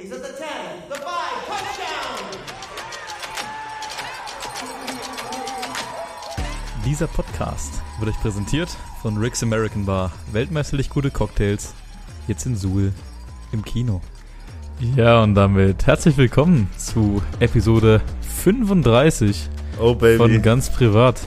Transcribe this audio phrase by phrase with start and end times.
[0.00, 0.46] He's at the 10,
[0.88, 1.04] the 5,
[1.48, 2.30] touchdown!
[6.84, 8.68] Dieser Podcast wird euch präsentiert
[9.02, 10.12] von Rick's American Bar.
[10.30, 11.74] Weltmeisterlich gute Cocktails.
[12.28, 12.92] Jetzt in Suhl
[13.50, 14.00] im Kino.
[14.94, 18.00] Ja, und damit herzlich willkommen zu Episode
[18.44, 19.48] 35
[19.80, 21.20] Oh von Ganz Privat.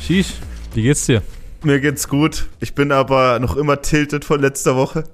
[0.00, 0.36] Shish,
[0.72, 1.20] wie geht's dir?
[1.64, 2.48] mir geht's gut.
[2.60, 5.04] Ich bin aber noch immer tilted von letzter Woche.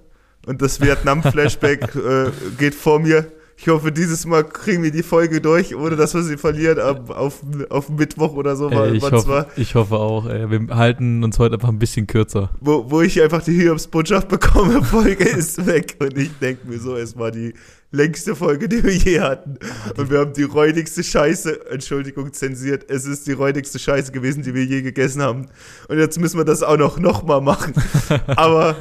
[0.49, 3.27] Und das Vietnam-Flashback äh, geht vor mir.
[3.61, 7.11] Ich hoffe, dieses Mal kriegen wir die Folge durch, ohne dass wir sie verlieren ab,
[7.11, 8.71] auf, auf Mittwoch oder so.
[8.71, 10.27] Ey, ich, hoffe, ich hoffe auch.
[10.27, 10.49] Ey.
[10.49, 12.51] Wir halten uns heute einfach ein bisschen kürzer.
[12.61, 15.97] wo, wo ich einfach die Hiobs-Botschaft bekomme, Folge ist weg.
[15.99, 17.53] Und ich denke mir so, es war die
[17.91, 19.59] längste Folge, die wir je hatten.
[19.99, 22.89] Und wir haben die räudigste Scheiße, Entschuldigung, zensiert.
[22.89, 25.47] Es ist die räudigste Scheiße gewesen, die wir je gegessen haben.
[25.89, 27.75] Und jetzt müssen wir das auch noch, noch mal machen.
[28.29, 28.77] Aber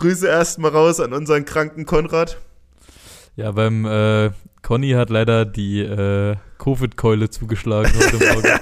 [0.00, 2.38] Grüße erstmal raus an unseren kranken Konrad.
[3.36, 4.30] Ja, beim äh,
[4.62, 8.60] Conny hat leider die äh, Covid-Keule zugeschlagen heute Morgen.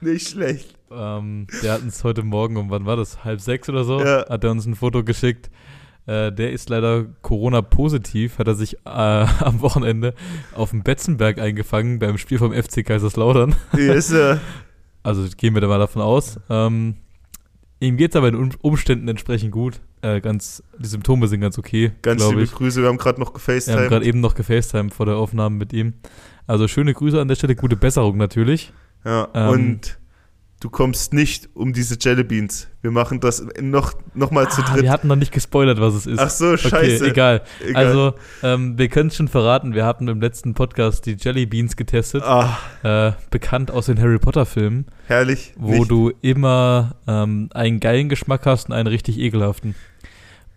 [0.00, 0.74] Nicht schlecht.
[0.90, 3.24] Ähm, der hat uns heute Morgen um, wann war das?
[3.24, 4.00] Halb sechs oder so?
[4.00, 4.28] Ja.
[4.28, 5.50] Hat er uns ein Foto geschickt.
[6.06, 10.14] Äh, der ist leider Corona-positiv, hat er sich äh, am Wochenende
[10.54, 13.54] auf dem Betzenberg eingefangen beim Spiel vom FC Kaiserslautern.
[13.76, 14.40] Ist er.
[15.02, 16.40] Also gehen wir da mal davon aus.
[16.50, 16.96] Ähm,
[17.78, 19.80] ihm geht es aber in Um- Umständen entsprechend gut.
[20.06, 22.52] Äh, ganz, die Symptome sind ganz okay, Ganz liebe ich.
[22.52, 23.88] Grüße, wir haben gerade noch Wir haben gefacetimed.
[23.88, 25.94] gerade eben noch gefacetimed vor der Aufnahme mit ihm.
[26.46, 28.72] Also schöne Grüße an der Stelle, gute Besserung natürlich.
[29.04, 29.98] Ja, Ähm, und
[30.60, 32.68] du kommst nicht um diese Jellybeans.
[32.82, 34.84] Wir machen das noch, noch mal zu Ah, dritt.
[34.84, 36.18] wir hatten noch nicht gespoilert, was es ist.
[36.20, 37.02] Ach so, scheiße.
[37.02, 37.42] Okay, egal.
[37.66, 37.86] Egal.
[37.86, 41.74] Also, ähm, wir können es schon verraten, wir hatten im letzten Podcast die Jelly Beans
[41.76, 45.52] getestet, Ah, äh, bekannt aus den Harry Potter Filmen, herrlich.
[45.56, 49.74] wo Nicht- du immer ähm, einen geilen Geschmack hast und einen richtig ekelhaften.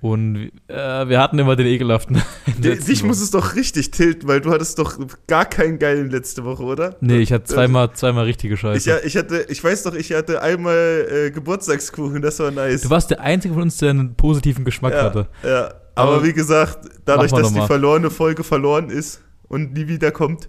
[0.01, 2.21] Und äh, wir hatten immer den ekelhaften.
[2.57, 4.97] Dich muss es doch richtig tilten, weil du hattest doch
[5.27, 6.95] gar keinen geilen letzte Woche, oder?
[7.01, 8.89] Nee, ich hatte zweimal, zweimal richtige Ich, Scheiße.
[8.89, 12.83] ja, ich hatte, ich weiß doch, ich hatte einmal äh, Geburtstagskuchen, das war nice.
[12.83, 15.27] du warst der Einzige von uns, der einen positiven Geschmack ja, hatte.
[15.43, 20.47] Ja, aber, Aber wie gesagt, dadurch, dass die verlorene Folge verloren ist und nie wiederkommt,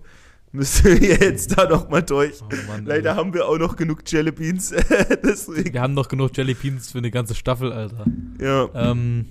[0.52, 2.34] müssen wir jetzt da noch mal durch.
[2.40, 4.72] Oh Mann, Leider haben wir auch noch genug Jellybeans,
[5.24, 5.74] deswegen.
[5.74, 8.04] Wir haben noch genug Jelly Beans für eine ganze Staffel, Alter.
[8.40, 8.68] Ja.
[8.74, 9.26] Ähm,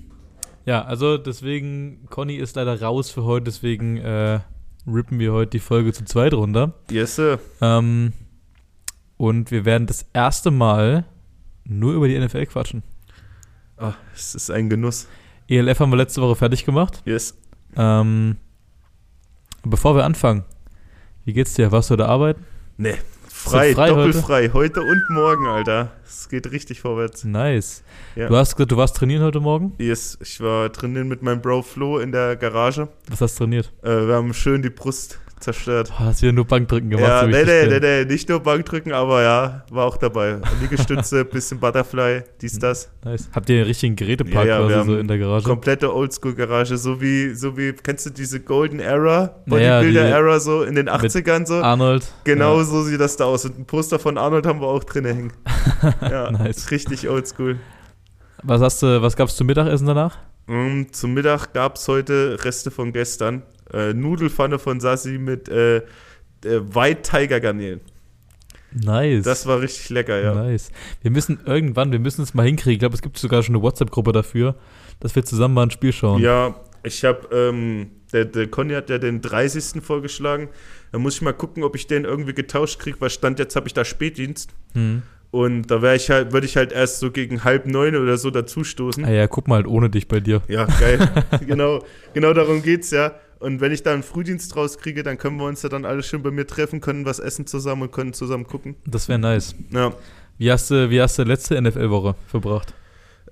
[0.66, 4.40] ja, also deswegen, Conny ist leider raus für heute, deswegen äh,
[4.86, 6.74] rippen wir heute die Folge zu zweit runter.
[6.90, 7.38] Yes, sir.
[7.60, 8.12] Ähm,
[9.16, 11.04] und wir werden das erste Mal
[11.64, 12.82] nur über die NFL quatschen.
[13.76, 15.08] Ah, es ist ein Genuss.
[15.48, 17.02] ELF haben wir letzte Woche fertig gemacht.
[17.04, 17.36] Yes.
[17.76, 18.36] Ähm,
[19.62, 20.44] bevor wir anfangen,
[21.24, 21.72] wie geht's dir?
[21.72, 22.44] Warst du da arbeiten?
[22.76, 22.94] Nee.
[23.42, 24.50] Frei, frei doppelfrei.
[24.52, 24.82] Heute?
[24.82, 25.92] und morgen, Alter.
[26.06, 27.24] Es geht richtig vorwärts.
[27.24, 27.82] Nice.
[28.14, 28.28] Ja.
[28.28, 29.72] Du hast gesagt, du warst trainieren heute Morgen?
[29.78, 32.88] Yes, ich war drinnen mit meinem Bro Flo in der Garage.
[33.08, 33.72] Was hast du trainiert?
[33.82, 35.90] Äh, wir haben schön die Brust zerstört.
[35.96, 37.08] Oh, hast wieder nur Bankdrücken gemacht.
[37.08, 40.38] ja, so nee, nee, nee, nee, nicht nur Bankdrücken, aber ja, war auch dabei.
[40.60, 42.90] Liegestütze, bisschen Butterfly, dies, das.
[43.04, 43.28] Nice.
[43.32, 45.44] Habt ihr einen richtigen Gerätepark Ja, ja, quasi so in der Garage?
[45.48, 50.74] Komplette Oldschool-Garage, so wie, so wie, kennst du diese Golden Era, Ja, Bodybuilder-Era so in
[50.74, 51.54] den 80ern so?
[51.54, 52.06] Arnold.
[52.24, 52.64] Genau Ja.
[52.64, 53.44] so sieht das da aus.
[53.46, 55.32] Und ein Poster von Arnold haben wir auch drin hängen.
[56.02, 56.70] Ja, Nice.
[56.70, 57.56] richtig oldschool.
[58.42, 60.18] Was hast du, was gab's zum Mittagessen danach?
[60.46, 63.42] Mm, zum Mittag gab es heute Reste von gestern.
[63.72, 65.82] Äh, Nudelfanne von Sassi mit äh, äh,
[66.42, 67.80] White Tiger Garnelen.
[68.72, 69.24] Nice.
[69.24, 70.34] Das war richtig lecker, ja.
[70.34, 70.70] Nice.
[71.02, 72.74] Wir müssen irgendwann, wir müssen es mal hinkriegen.
[72.74, 74.54] Ich glaube, es gibt sogar schon eine WhatsApp-Gruppe dafür,
[75.00, 76.22] dass wir zusammen mal ein Spiel schauen.
[76.22, 79.82] Ja, ich habe, ähm, der, der Conny hat ja den 30.
[79.82, 80.48] vorgeschlagen.
[80.92, 83.66] Da muss ich mal gucken, ob ich den irgendwie getauscht kriege, weil Stand jetzt habe
[83.66, 84.50] ich da Spätdienst.
[84.74, 85.02] Hm.
[85.32, 88.30] Und da wäre ich halt, würde ich halt erst so gegen halb neun oder so
[88.30, 89.04] dazustoßen.
[89.04, 90.42] Ah ja, guck mal halt ohne dich bei dir.
[90.48, 90.98] Ja, geil.
[91.46, 93.14] genau, genau darum geht's ja.
[93.40, 96.22] Und wenn ich da einen Frühdienst rauskriege, dann können wir uns ja dann alle schön
[96.22, 98.76] bei mir treffen, können was essen zusammen und können zusammen gucken.
[98.86, 99.54] Das wäre nice.
[99.70, 99.92] Ja.
[100.36, 102.74] Wie hast du, wie hast du letzte NFL-Woche verbracht?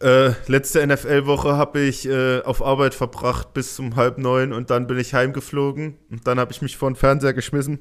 [0.00, 4.86] Äh, letzte NFL-Woche habe ich äh, auf Arbeit verbracht bis um halb neun und dann
[4.86, 7.80] bin ich heimgeflogen und dann habe ich mich vor den Fernseher geschmissen.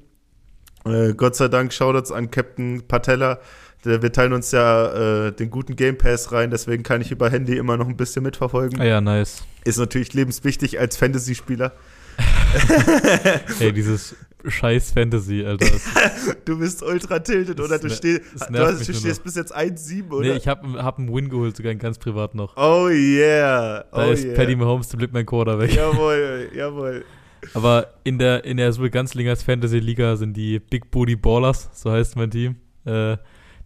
[0.86, 3.40] Äh, Gott sei Dank Shoutouts an Captain Patella.
[3.86, 7.30] Der, wir teilen uns ja äh, den guten Game Pass rein, deswegen kann ich über
[7.30, 8.82] Handy immer noch ein bisschen mitverfolgen.
[8.82, 9.44] Ah ja, nice.
[9.64, 11.74] Ist natürlich lebenswichtig als Fantasy-Spieler.
[13.60, 14.16] Ey, dieses
[14.48, 15.68] scheiß Fantasy, Alter.
[16.46, 17.78] Du bist ultra tilted, oder?
[17.80, 20.28] Du, steh, du, hast, du stehst bis jetzt 1-7, oder?
[20.28, 22.56] nee, ich hab, hab einen Win geholt, sogar ganz privat noch.
[22.56, 23.86] oh yeah.
[23.92, 24.36] Da oh ist yeah.
[24.36, 25.74] Paddy Mahomes zum Glück mein Quarterback.
[25.74, 27.06] Jawohl, jawohl.
[27.54, 31.92] Aber in der, in der Super Ganzlingers Fantasy Liga sind die Big Booty Ballers, so
[31.92, 32.56] heißt mein Team.
[32.86, 33.18] Äh,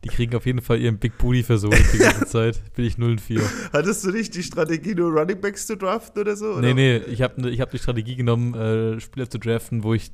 [0.03, 2.61] Die kriegen auf jeden Fall ihren Big Booty versohlt die ganze Zeit.
[2.75, 3.41] Bin ich 0 und 4.
[3.71, 6.59] Hattest du nicht die Strategie, nur Running Backs zu draften oder so?
[6.59, 6.73] Nee, oder?
[6.73, 10.11] nee, ich habe ich hab die Strategie genommen, äh, Spieler zu draften, wo ich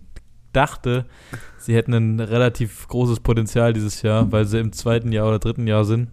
[0.51, 1.05] dachte,
[1.57, 5.67] sie hätten ein relativ großes Potenzial dieses Jahr, weil sie im zweiten Jahr oder dritten
[5.67, 6.09] Jahr sind.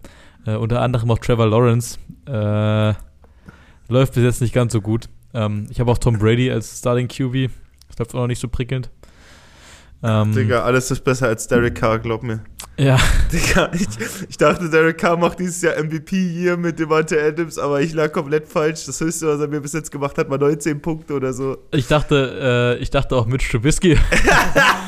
[0.47, 1.99] Äh, unter anderem auch Trevor Lawrence.
[2.27, 2.95] Äh,
[3.89, 5.09] läuft bis jetzt nicht ganz so gut.
[5.33, 7.51] Ähm, ich habe auch Tom Brady als Starting QB.
[7.89, 8.91] Das läuft auch noch nicht so prickelnd.
[10.03, 12.41] Ähm, Digga, alles ist besser als Derek Carr, glaub mir.
[12.77, 12.99] Ja,
[13.33, 13.87] Digga, ich,
[14.29, 18.11] ich dachte, Derek Carr macht dieses Jahr MVP hier mit Devante Adams, aber ich lag
[18.11, 18.85] komplett falsch.
[18.87, 21.57] Das höchste, was er mir bis jetzt gemacht hat, war 19 Punkte oder so.
[21.71, 23.97] ich dachte, äh, ich dachte auch Mitch Trubisky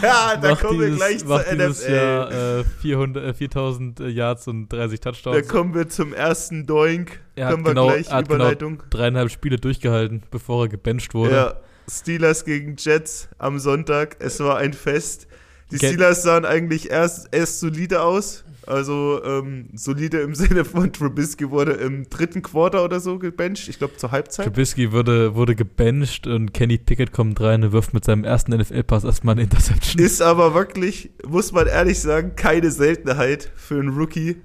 [0.03, 1.93] Ja, da kommen wir dieses, gleich zur macht dieses NFL.
[1.95, 5.49] Jahr äh, 400, äh, 4000 Yards und 30 Da Touchdowns.
[5.49, 7.21] kommen wir zum ersten Doink.
[7.37, 8.83] Er Kommen wir genau- gleich, er hat genau Überleitung.
[8.91, 11.35] Dreieinhalb Spiele durchgehalten, bevor er gebencht wurde.
[11.35, 11.55] ja,
[11.89, 14.17] Steelers gegen Jets am Sonntag.
[14.19, 15.29] Es war ein Fest.
[15.71, 18.45] Die Ke- Steelers sahen eigentlich erst, erst solide aus.
[18.67, 23.69] Also ähm, solide im Sinne von Trubisky wurde im dritten Quarter oder so gebencht.
[23.69, 24.47] Ich glaube zur Halbzeit.
[24.47, 29.05] Trubisky wurde, wurde gebencht und Kenny Pickett kommt rein und wirft mit seinem ersten NFL-Pass
[29.05, 30.05] erstmal eine Interception.
[30.05, 34.37] Ist aber wirklich, muss man ehrlich sagen, keine Seltenheit für einen Rookie.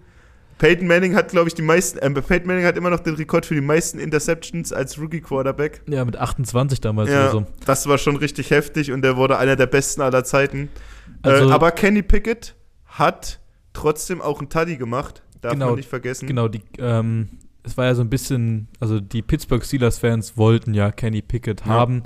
[0.59, 3.47] Peyton Manning hat, glaube ich, die meisten, äh, Peyton Manning hat immer noch den Rekord
[3.47, 5.81] für die meisten Interceptions als Rookie-Quarterback.
[5.87, 7.45] ja, mit 28 damals Ja, oder so.
[7.65, 10.69] das war schon richtig heftig und er wurde einer der besten aller Zeiten.
[11.23, 13.39] Also- äh, aber Kenny Pickett hat
[13.73, 15.23] trotzdem auch einen Tuddy gemacht.
[15.41, 16.27] Darf Genau, man nicht vergessen.
[16.27, 17.29] Genau, die, ähm,
[17.63, 21.67] es war ja so ein bisschen, also die Pittsburgh Steelers-Fans wollten ja Kenny Pickett Ja.
[21.67, 22.03] haben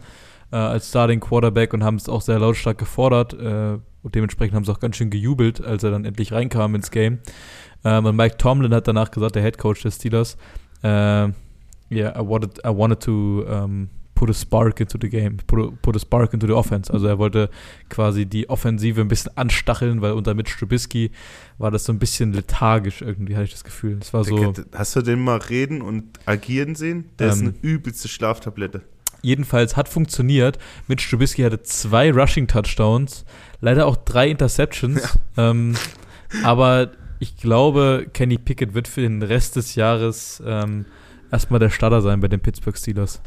[0.52, 3.34] äh, als Starting Quarterback und haben es auch sehr lautstark gefordert.
[3.34, 6.92] Äh, und dementsprechend haben sie auch ganz schön gejubelt, als er dann endlich reinkam ins
[6.92, 7.20] Game.
[7.84, 10.38] Ähm, und Mike Tomlin hat danach gesagt, der Head Coach des Steelers,
[10.84, 11.34] äh, yeah,
[12.16, 15.96] I wanted, I wanted to um, put a spark into the game, put a, put
[15.96, 16.92] a spark into the offense.
[16.92, 17.50] Also er wollte
[17.90, 21.12] quasi die Offensive ein bisschen anstacheln, weil unter Mitch Trubisky
[21.58, 23.98] war das so ein bisschen lethargisch irgendwie, hatte ich das Gefühl.
[24.02, 24.54] Es war so.
[24.74, 27.10] Hast du den mal reden und agieren sehen?
[27.20, 28.82] Der ist Ähm, eine übelste Schlaftablette.
[29.22, 30.60] Jedenfalls hat funktioniert.
[30.88, 33.26] Mitch Trubisky hatte zwei Rushing-Touchdowns,
[33.60, 35.20] leider auch drei Interceptions.
[35.38, 35.76] Ähm,
[36.44, 40.86] aber ich glaube, Kenny Pickett wird für den Rest des Jahres ähm,
[41.32, 43.22] erstmal der Starter sein bei den Pittsburgh Steelers.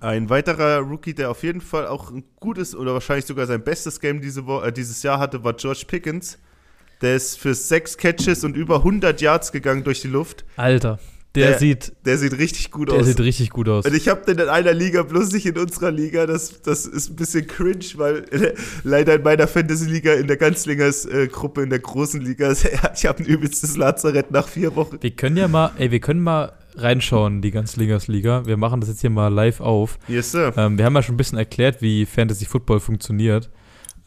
[0.00, 3.98] Ein weiterer Rookie, der auf jeden Fall auch ein gutes oder wahrscheinlich sogar sein bestes
[4.00, 6.38] Game diese Wo äh, dieses Jahr hatte, war George Pickens.
[7.00, 10.44] Der ist für sechs Catches und über 100 Yards gegangen durch die Luft.
[10.56, 10.98] Alter,
[11.34, 13.06] der, Der- sieht, Der sieht richtig gut der aus.
[13.06, 13.84] sieht richtig gut aus.
[13.84, 16.24] Und ich habe den in einer Liga, bloß nicht in unserer Liga.
[16.26, 18.54] Das, das ist ein bisschen cringe, weil äh,
[18.84, 22.52] leider in meiner Fantasy-Liga, in der Ganzlingers-Gruppe, in der großen Liga,
[22.94, 24.96] ich habe ein übelstes Lazarett nach vier Wochen.
[25.00, 28.46] Wir können ja mal, ey, wir können mal reinschauen, die Ganzlingers Liga.
[28.46, 29.98] Wir machen das jetzt hier mal live auf.
[30.08, 30.52] Yes, Sir.
[30.56, 33.50] Ähm, wir haben ja schon ein bisschen erklärt, wie Fantasy Football funktioniert.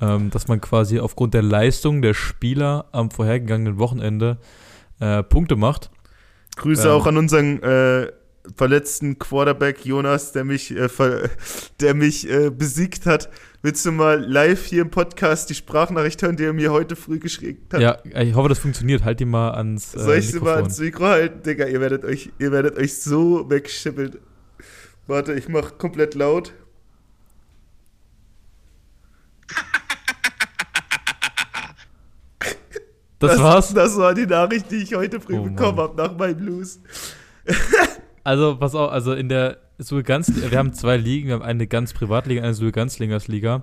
[0.02, 4.38] Ähm, dass man quasi aufgrund der Leistung der Spieler am vorhergegangenen Wochenende
[5.02, 5.92] äh, Punkte macht.
[6.56, 6.94] Grüße Ähm.
[6.94, 8.08] auch an unseren äh,
[8.56, 10.88] verletzten Quarterback Jonas, der mich, äh,
[11.80, 13.30] der mich äh, besiegt hat.
[13.62, 17.20] Willst du mal live hier im Podcast die Sprachnachricht hören, die er mir heute früh
[17.20, 17.82] geschickt hat?
[17.82, 19.04] Ja, ich hoffe, das funktioniert.
[19.04, 21.44] Halt die mal ans äh, Soll ich sie mal ans Mikro halten?
[21.44, 24.18] Digga, ihr werdet euch, ihr werdet euch so wegschippeln.
[25.08, 26.54] Warte, ich mach komplett laut.
[33.20, 33.74] das, war's.
[33.74, 36.80] Das war die Nachricht, die ich heute früh Oh, bekommen habe nach meinem Blues.
[38.24, 39.58] Also, pass auf, also in der
[40.04, 43.62] ganz, wir haben zwei Ligen, wir haben eine ganz Privatliga, eine Sue Ganzlingers Liga.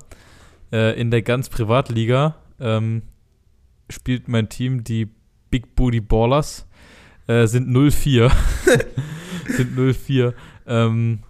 [0.72, 3.02] Äh, in der ganz Privatliga ähm,
[3.90, 5.08] spielt mein Team die
[5.50, 6.66] Big Booty Ballers.
[7.26, 8.30] Äh, sind 0-4.
[9.48, 10.32] sind 0-4.
[10.66, 11.20] Ähm,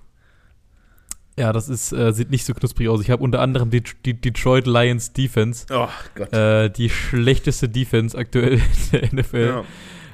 [1.38, 3.00] ja, das ist, äh, sieht nicht so knusprig aus.
[3.02, 5.66] Ich habe unter anderem die, die Detroit Lions Defense.
[5.70, 6.32] Oh Gott.
[6.32, 8.60] Äh, die schlechteste Defense aktuell in
[8.92, 9.46] der NFL.
[9.46, 9.64] Ja.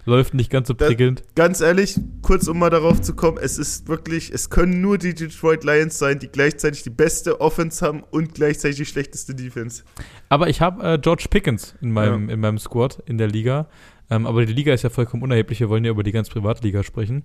[0.04, 1.22] Läuft nicht ganz so prickelnd.
[1.36, 5.14] Ganz ehrlich, kurz um mal darauf zu kommen, es ist wirklich, es können nur die
[5.14, 9.84] Detroit Lions sein, die gleichzeitig die beste Offense haben und gleichzeitig die schlechteste Defense.
[10.28, 13.68] Aber ich habe äh, George Pickens in meinem, in meinem Squad in der Liga.
[14.10, 15.60] Ähm, aber die Liga ist ja vollkommen unerheblich.
[15.60, 17.22] Wir wollen ja über die ganz Privatliga sprechen.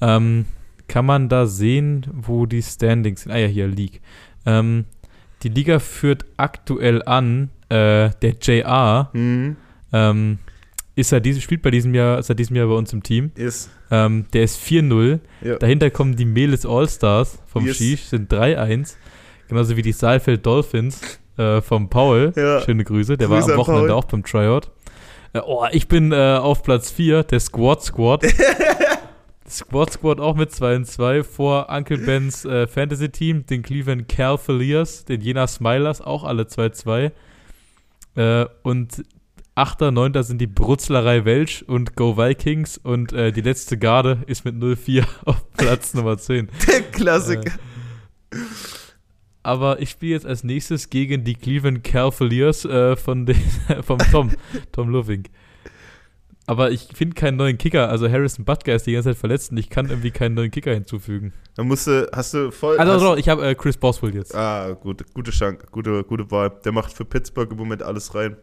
[0.00, 0.44] Ähm,
[0.86, 3.32] kann man da sehen, wo die Standings sind?
[3.32, 4.00] Ah ja, hier, League.
[4.46, 4.84] Ähm,
[5.42, 9.56] die Liga führt aktuell an, äh, der JR Mhm.
[9.92, 10.38] ähm,
[10.96, 13.32] ist seit diesem, spielt bei diesem Jahr, seit diesem Jahr bei uns im Team.
[13.34, 13.70] Ist.
[13.90, 15.18] Ähm, der ist 4-0.
[15.42, 15.56] Ja.
[15.56, 17.76] Dahinter kommen die Meles All-Stars vom Yes.
[17.76, 18.94] Shish, sind 3-1.
[19.48, 21.00] Genauso wie die Saalfeld Dolphins
[21.36, 22.32] äh, vom Paul.
[22.36, 22.60] Ja.
[22.62, 23.16] Schöne Grüße.
[23.16, 23.96] Der Grüße war am Wochenende Paul.
[23.98, 24.70] auch beim Tryout.
[25.32, 28.24] Äh, oh, ich bin äh, auf Platz 4, der Squad Squad.
[29.48, 34.08] Squad Squad auch mit 2 und 2 vor Uncle Bens äh, Fantasy Team, den Cleveland
[34.08, 37.10] Cavaliers, den Jena Smilers, auch alle 2-2.
[38.16, 39.02] Äh, und
[39.56, 44.44] Achter, Neunter sind die Brutzlerei Welsch und Go Vikings und äh, die letzte Garde ist
[44.44, 46.48] mit 0-4 auf Platz Nummer 10.
[46.68, 47.52] Der Klassiker.
[48.32, 48.36] Äh,
[49.44, 53.36] aber ich spiele jetzt als nächstes gegen die Cleveland Cavaliers äh, von den,
[53.82, 54.32] vom Tom,
[54.72, 55.28] Tom Loving.
[56.46, 57.88] Aber ich finde keinen neuen Kicker.
[57.90, 60.74] Also Harrison Butker ist die ganze Zeit verletzt und ich kann irgendwie keinen neuen Kicker
[60.74, 61.32] hinzufügen.
[61.54, 62.76] Dann musst du, hast du voll.
[62.78, 64.34] Also doch, ich habe äh, Chris Boswell jetzt.
[64.34, 66.50] Ah, gut, gute Chance, gute, gute Wahl.
[66.64, 68.36] Der macht für Pittsburgh im Moment alles rein.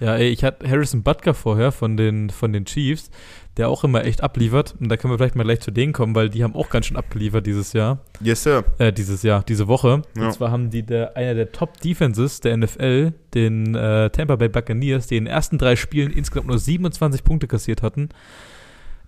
[0.00, 3.10] Ja, ey, ich hatte Harrison Butker vorher von den, von den Chiefs,
[3.56, 4.76] der auch immer echt abliefert.
[4.78, 6.86] Und da können wir vielleicht mal gleich zu denen kommen, weil die haben auch ganz
[6.86, 7.98] schön abgeliefert dieses Jahr.
[8.20, 8.64] Yes, sir.
[8.78, 10.02] Äh, dieses Jahr, diese Woche.
[10.16, 10.26] Ja.
[10.26, 15.08] Und zwar haben die der, einer der Top-Defenses der NFL, den äh, Tampa Bay Buccaneers,
[15.08, 18.10] die in den ersten drei Spielen insgesamt nur 27 Punkte kassiert hatten,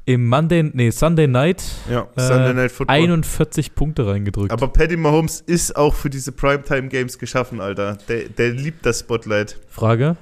[0.06, 2.97] im Monday, nee, Sunday Night, Ja, äh, Sunday Night Football.
[2.97, 4.50] 41 Punkte reingedrückt.
[4.50, 7.99] Aber Patty Mahomes ist auch für diese Primetime-Games geschaffen, Alter.
[8.09, 9.61] Der, der liebt das Spotlight.
[9.68, 10.16] Frage: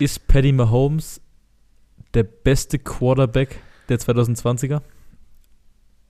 [0.00, 1.20] Ist Paddy Mahomes
[2.14, 4.80] der beste Quarterback der 2020er?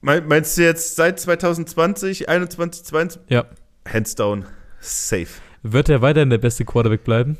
[0.02, 3.30] Mein, meinst du jetzt seit 2020, 21, 22?
[3.30, 3.46] Ja.
[3.90, 4.44] Hands down.
[4.80, 5.28] Safe.
[5.62, 7.38] Wird er weiterhin der beste Quarterback bleiben?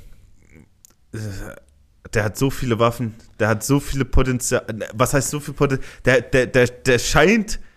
[2.15, 4.65] Der hat so viele Waffen, der hat so viele Potenzial.
[4.95, 5.87] Was heißt so viel Potenzial?
[6.07, 7.68] Der, der, der, der scheint äh,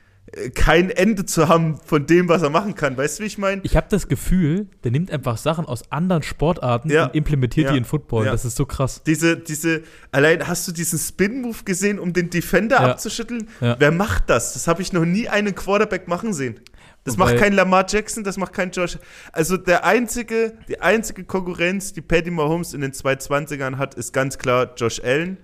[0.55, 2.95] kein Ende zu haben von dem, was er machen kann.
[2.95, 3.61] Weißt du, wie ich meine?
[3.63, 7.05] Ich habe das Gefühl, der nimmt einfach Sachen aus anderen Sportarten Ja.
[7.07, 7.71] und implementiert Ja.
[7.73, 8.25] die in Football.
[8.25, 8.31] Ja.
[8.31, 9.03] Das ist so krass.
[9.05, 13.49] Diese, diese, allein hast du diesen Spin-Move gesehen, um den Defender abzuschütteln?
[13.59, 14.53] Wer macht das?
[14.53, 16.59] Das habe ich noch nie einen Quarterback machen sehen.
[17.03, 18.99] Das Wobei- macht kein Lamar Jackson, das macht kein Josh.
[19.33, 24.37] Also der einzige, die einzige Konkurrenz, die Patty Mahomes in den 220ern hat, ist ganz
[24.37, 25.37] klar Josh Allen.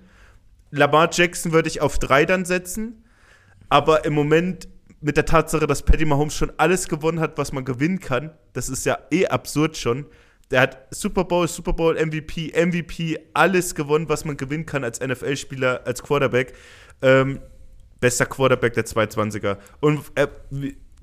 [0.71, 3.03] Lamar Jackson würde ich auf drei dann setzen.
[3.69, 4.69] Aber im Moment
[5.01, 8.69] mit der Tatsache, dass Patty Mahomes schon alles gewonnen hat, was man gewinnen kann, das
[8.69, 10.05] ist ja eh absurd schon.
[10.49, 14.99] Der hat Super Bowl, Super Bowl, MVP, MVP, alles gewonnen, was man gewinnen kann als
[14.99, 16.53] NFL-Spieler, als Quarterback.
[17.01, 17.41] Ähm,
[17.99, 19.57] bester Quarterback der 220er.
[19.81, 20.27] Und äh,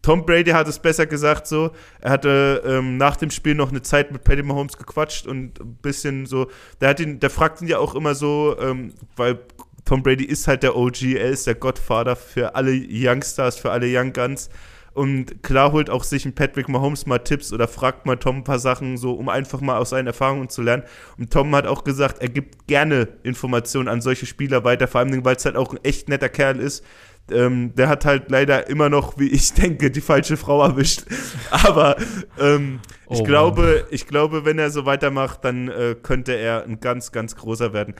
[0.04, 1.70] Tom Brady hat es besser gesagt so.
[2.00, 5.76] Er hatte ähm, nach dem Spiel noch eine Zeit mit Patty Mahomes gequatscht und ein
[5.76, 6.50] bisschen so.
[6.80, 9.38] Der hat ihn, der fragt ihn ja auch immer so, ähm, weil
[9.84, 13.86] Tom Brady ist halt der OG, er ist der Gottvater für alle Youngstars, für alle
[13.88, 14.48] Young Guns.
[14.94, 18.44] Und klar holt auch sich ein Patrick Mahomes mal Tipps oder fragt mal Tom ein
[18.44, 20.84] paar Sachen so, um einfach mal aus seinen Erfahrungen zu lernen.
[21.18, 25.24] Und Tom hat auch gesagt, er gibt gerne Informationen an solche Spieler weiter, vor allem,
[25.24, 26.84] weil es halt auch ein echt netter Kerl ist.
[27.30, 31.04] Ähm, der hat halt leider immer noch, wie ich denke, die falsche Frau erwischt.
[31.50, 31.96] Aber
[32.38, 36.80] ähm, ich Oh, glaube, ich glaube, wenn er so weitermacht, dann äh, könnte er ein
[36.80, 37.94] ganz, ganz großer werden.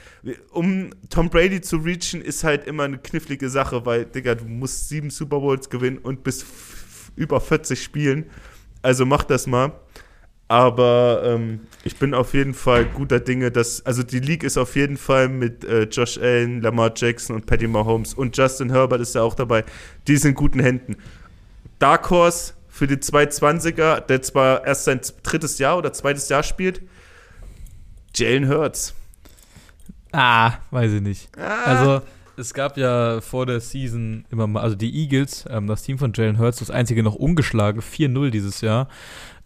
[0.50, 4.88] Um Tom Brady zu reachen, ist halt immer eine knifflige Sache, weil, Digga, du musst
[4.88, 6.44] sieben Super Bowls gewinnen und bis
[7.16, 8.30] über 40 spielen.
[8.82, 9.72] Also mach das mal.
[10.48, 14.76] Aber ähm, ich bin auf jeden Fall guter Dinge, dass, also die League ist auf
[14.76, 19.14] jeden Fall mit äh, Josh Allen, Lamar Jackson und Patty Mahomes und Justin Herbert ist
[19.14, 19.64] ja auch dabei.
[20.06, 20.96] Die sind in guten Händen.
[21.78, 26.82] Dark Horse für die 220er, der zwar erst sein drittes Jahr oder zweites Jahr spielt,
[28.14, 28.94] Jalen Hurts.
[30.12, 31.28] Ah, weiß ich nicht.
[31.38, 31.64] Ah.
[31.64, 32.02] Also,
[32.36, 36.12] es gab ja vor der Season immer mal, also die Eagles, ähm, das Team von
[36.14, 38.88] Jalen Hurts, das einzige noch ungeschlagen, 4-0 dieses Jahr.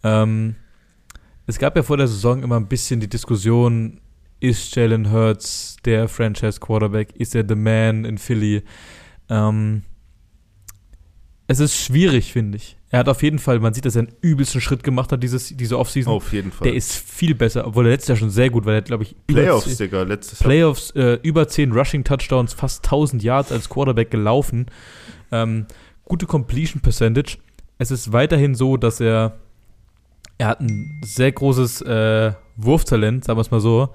[0.03, 0.55] Ähm,
[1.49, 3.99] es gab ja vor der Saison immer ein bisschen die Diskussion,
[4.39, 7.13] ist Jalen Hurts der Franchise Quarterback?
[7.15, 8.63] Ist er the man in Philly?
[9.29, 9.83] Ähm,
[11.47, 12.77] es ist schwierig, finde ich.
[12.91, 15.55] Er hat auf jeden Fall, man sieht, dass er einen übelsten Schritt gemacht hat, dieses,
[15.55, 16.13] diese Offseason.
[16.13, 16.67] Auf jeden Fall.
[16.67, 18.71] Der ist viel besser, obwohl er letztes Jahr schon sehr gut war.
[18.73, 20.47] Der hat, glaube ich, über Playoffs, Digga, letztes Jahr.
[20.47, 24.67] Playoffs, äh, über 10 Rushing-Touchdowns, fast 1000 Yards als Quarterback gelaufen.
[25.31, 25.65] Ähm,
[26.05, 27.37] gute Completion Percentage.
[27.77, 29.39] Es ist weiterhin so, dass er,
[30.39, 33.89] er hat ein sehr großes äh, Wurftalent, sagen wir es mal so.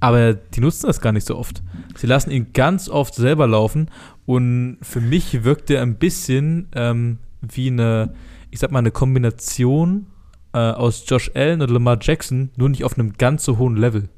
[0.00, 1.62] Aber die nutzen das gar nicht so oft.
[1.94, 3.88] Sie lassen ihn ganz oft selber laufen
[4.26, 8.14] und für mich wirkt er ein bisschen ähm, wie eine,
[8.50, 10.06] ich sag mal, eine Kombination
[10.54, 14.08] äh, aus Josh Allen und Lamar Jackson, nur nicht auf einem ganz so hohen Level.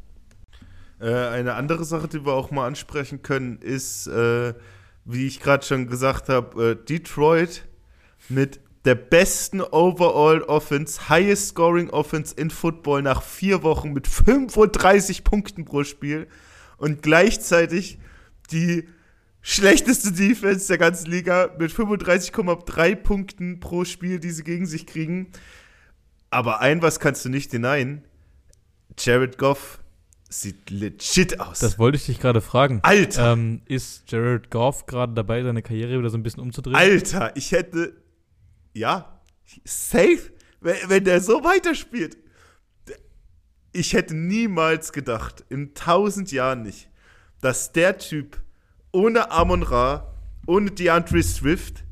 [1.01, 4.55] Äh, eine andere Sache, die wir auch mal ansprechen können, ist, äh,
[5.05, 7.67] wie ich gerade schon gesagt habe, äh, Detroit
[8.29, 15.25] mit der besten Overall Offense, highest scoring Offense in Football nach vier Wochen mit 35
[15.25, 16.27] Punkten pro Spiel
[16.77, 17.99] und gleichzeitig
[18.51, 18.87] die
[19.41, 25.29] schlechteste Defense der ganzen Liga mit 35,3 Punkten pro Spiel, die sie gegen sich kriegen.
[26.31, 28.05] Aber ein was kannst du nicht denyen.
[28.99, 29.79] Jared Goff
[30.29, 31.61] sieht legit aus.
[31.61, 32.81] Das wollte ich dich gerade fragen.
[32.83, 36.77] Alter, Ähm, ist Jared Goff gerade dabei, seine Karriere wieder so ein bisschen umzudrehen?
[36.77, 37.95] Alter, ich hätte.
[38.75, 39.21] Ja,
[39.65, 42.19] safe, wenn, wenn der so weiterspielt.
[43.73, 46.89] ich hätte niemals gedacht, in tausend Jahren nicht,
[47.41, 48.41] dass der Typ
[48.93, 50.15] ohne Amon Ra,
[50.47, 51.85] ohne DeAndre Swift,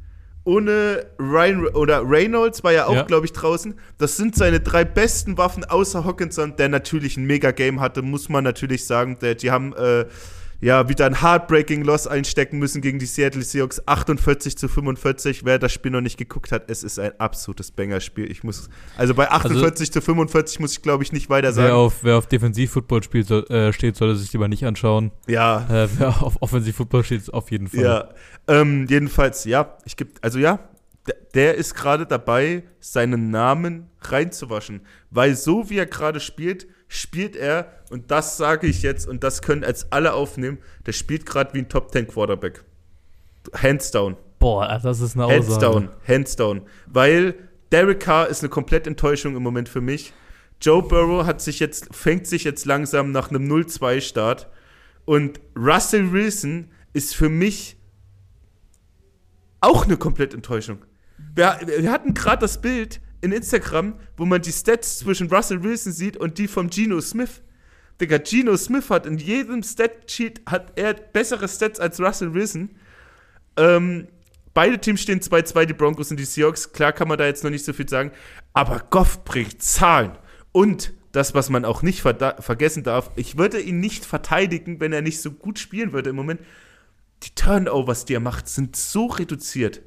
[0.45, 3.03] ohne Ryan oder Reynolds war ja auch, Ja.
[3.03, 3.75] glaube ich, draußen.
[3.99, 8.43] Das sind seine drei besten Waffen außer Hawkinson, der natürlich ein Mega-Game hatte, muss man
[8.45, 9.19] natürlich sagen.
[9.21, 10.07] Die haben äh,
[10.63, 13.87] ja wieder ein Heartbreaking Loss einstecken müssen gegen die Seattle Seahawks.
[13.87, 15.45] 48 zu 45.
[15.45, 18.31] Wer das Spiel noch nicht geguckt hat, es ist ein absolutes Banger-Spiel.
[18.31, 21.73] Ich muss, also bei 48 zu 45 muss ich, glaube ich, nicht weiter Wer sagen.
[21.75, 25.11] auf, wer auf Defensiv-Football spielt, soll, äh, steht, sollte sich lieber nicht anschauen.
[25.27, 27.83] ja, Äh, wer auf Offensiv-Football steht, auf jeden Fall.
[27.83, 28.09] Ja,
[28.47, 30.61] ähm, jedenfalls, ja, ich geb, also ja,
[31.35, 37.73] der, ist gerade dabei, seinen Namen reinzuwaschen, weil so wie er gerade spielt, spielt er,
[37.91, 41.59] und das sage ich jetzt, und das können als alle aufnehmen, der spielt gerade wie
[41.59, 42.65] ein Top 10 Quarterback.
[43.55, 44.17] Hands down.
[44.39, 45.73] Boah, das ist eine Hands Aussage.
[45.73, 46.63] down, hands down.
[46.87, 47.35] Weil
[47.73, 50.13] Derek Carr ist eine komplett Enttäuschung im Moment für mich.
[50.61, 54.49] Joe Burrow hat sich jetzt, fängt sich jetzt langsam nach einem 0-2-Start.
[55.05, 57.77] Und Russell Wilson ist für mich
[59.61, 60.85] auch eine komplett Enttäuschung.
[61.35, 65.93] Wir, wir hatten gerade das Bild in Instagram, wo man die Stats zwischen Russell Wilson
[65.93, 67.41] sieht und die von Geno Smith.
[68.01, 72.71] Digga, Geno Smith hat in jedem Statsheet hat er bessere Stats als Russell Wilson.
[73.57, 74.09] Ähm,
[74.55, 76.73] beide Teams stehen 2-2, die Broncos und die Seahawks.
[76.73, 78.11] Klar kann man da jetzt noch nicht so viel sagen.
[78.53, 80.19] Aber Goff bringt Zahlen.
[80.51, 85.03] Und das, was man auch nicht vergessen darf, ich würde ihn nicht verteidigen, wenn er
[85.03, 86.41] nicht so gut spielen würde im Moment.
[87.23, 89.83] Die Turnovers, die er macht, sind so reduziert.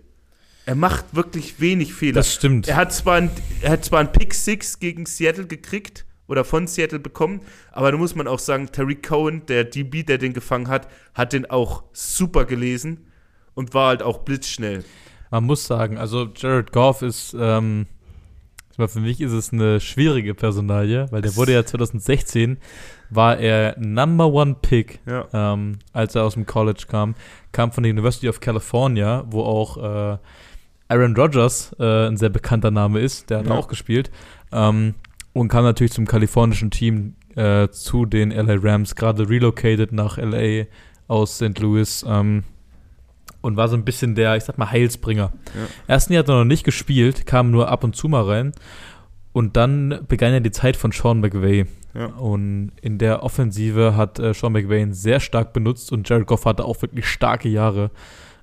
[0.65, 2.13] Er macht wirklich wenig Fehler.
[2.15, 2.67] Das stimmt.
[2.67, 3.29] Er hat zwar ein,
[3.61, 7.41] er hat zwar ein Pick Six gegen Seattle gekriegt oder von Seattle bekommen,
[7.71, 11.33] aber da muss man auch sagen, Tariq Cohen, der DB, der den gefangen hat, hat
[11.33, 13.05] den auch super gelesen
[13.53, 14.83] und war halt auch blitzschnell.
[15.29, 17.85] Man muss sagen, also Jared Goff ist, ähm,
[18.75, 22.57] für mich ist es eine schwierige Personalie, weil der wurde ja 2016,
[23.11, 25.27] war er Number One Pick, Ja.
[25.31, 27.13] ähm, als er aus dem College kam,
[27.51, 30.17] kam von der University of California, wo auch äh,
[30.87, 33.53] Aaron Rodgers äh, ein sehr bekannter Name ist, der hat Ja.
[33.55, 34.11] auch gespielt,
[34.51, 34.93] ähm,
[35.33, 40.65] und kam natürlich zum kalifornischen Team äh, zu den LA Rams, gerade relocated nach LA
[41.07, 41.59] aus St.
[41.59, 42.43] Louis, ähm,
[43.41, 45.31] und war so ein bisschen der, ich sag mal, Heilsbringer.
[45.53, 45.61] Ja.
[45.87, 48.53] Ersten Jahr hat er noch nicht gespielt, kam nur ab und zu mal rein.
[49.33, 51.65] Und dann begann ja die Zeit von Sean McVay.
[51.93, 52.05] Ja.
[52.05, 56.45] Und in der Offensive hat äh, Sean McVay ihn sehr stark benutzt und Jared Goff
[56.45, 57.91] hatte auch wirklich starke Jahre.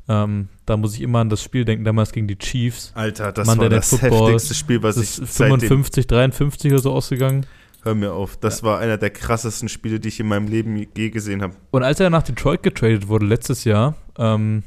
[0.09, 2.91] Ähm, da muss ich immer an das Spiel denken, damals gegen die Chiefs.
[2.95, 6.81] Alter, das Monday war das Football, heftigste Spiel, was ich ist seitdem 55, 53 oder
[6.81, 7.47] so ausgegangen.
[7.83, 8.37] Hör mir auf.
[8.39, 11.55] Das war einer der krassesten Spiele, die ich in meinem Leben je gesehen habe.
[11.73, 14.63] Und als er nach Detroit getradet wurde letztes Jahr ähm,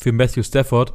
[0.00, 0.92] für Matthew Stafford,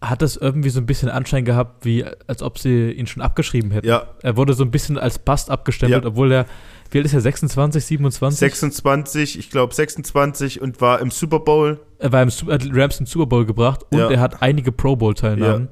[0.00, 3.70] hat das irgendwie so ein bisschen Anschein gehabt, wie als ob sie ihn schon abgeschrieben
[3.70, 3.86] hätten.
[3.86, 6.10] Ja, Er wurde so ein bisschen als Bast abgestempelt, Ja.
[6.10, 6.46] obwohl er,
[6.90, 8.38] wie alt ist er, 26, 27?
[8.38, 11.80] 26, ich glaube 26 und war im Super Bowl.
[11.98, 14.10] Er war im hat Rams im Super Bowl gebracht und Ja.
[14.10, 15.68] er hat einige Pro Bowl-Teilnahmen.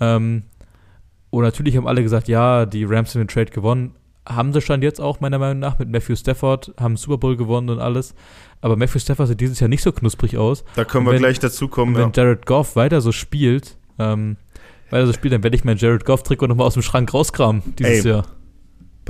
[0.00, 0.42] Ähm,
[1.30, 3.94] und natürlich haben alle gesagt, ja, die Rams haben den Trade gewonnen.
[4.28, 7.70] Haben sie stand jetzt auch, meiner Meinung nach, mit Matthew Stafford, haben Super Bowl gewonnen
[7.70, 8.14] und alles.
[8.60, 10.64] Aber Matthew Stafford sieht dieses Jahr nicht so knusprig aus.
[10.76, 11.94] Da können wir wenn- gleich dazu kommen.
[11.96, 12.24] Wenn Ja.
[12.24, 14.36] Jared Goff weiter so spielt, ähm,
[14.90, 18.04] weiter so spielt, dann werde ich mein Jared Goff-Trikot nochmal aus dem Schrank rauskramen dieses
[18.04, 18.10] Ey.
[18.12, 18.26] Jahr.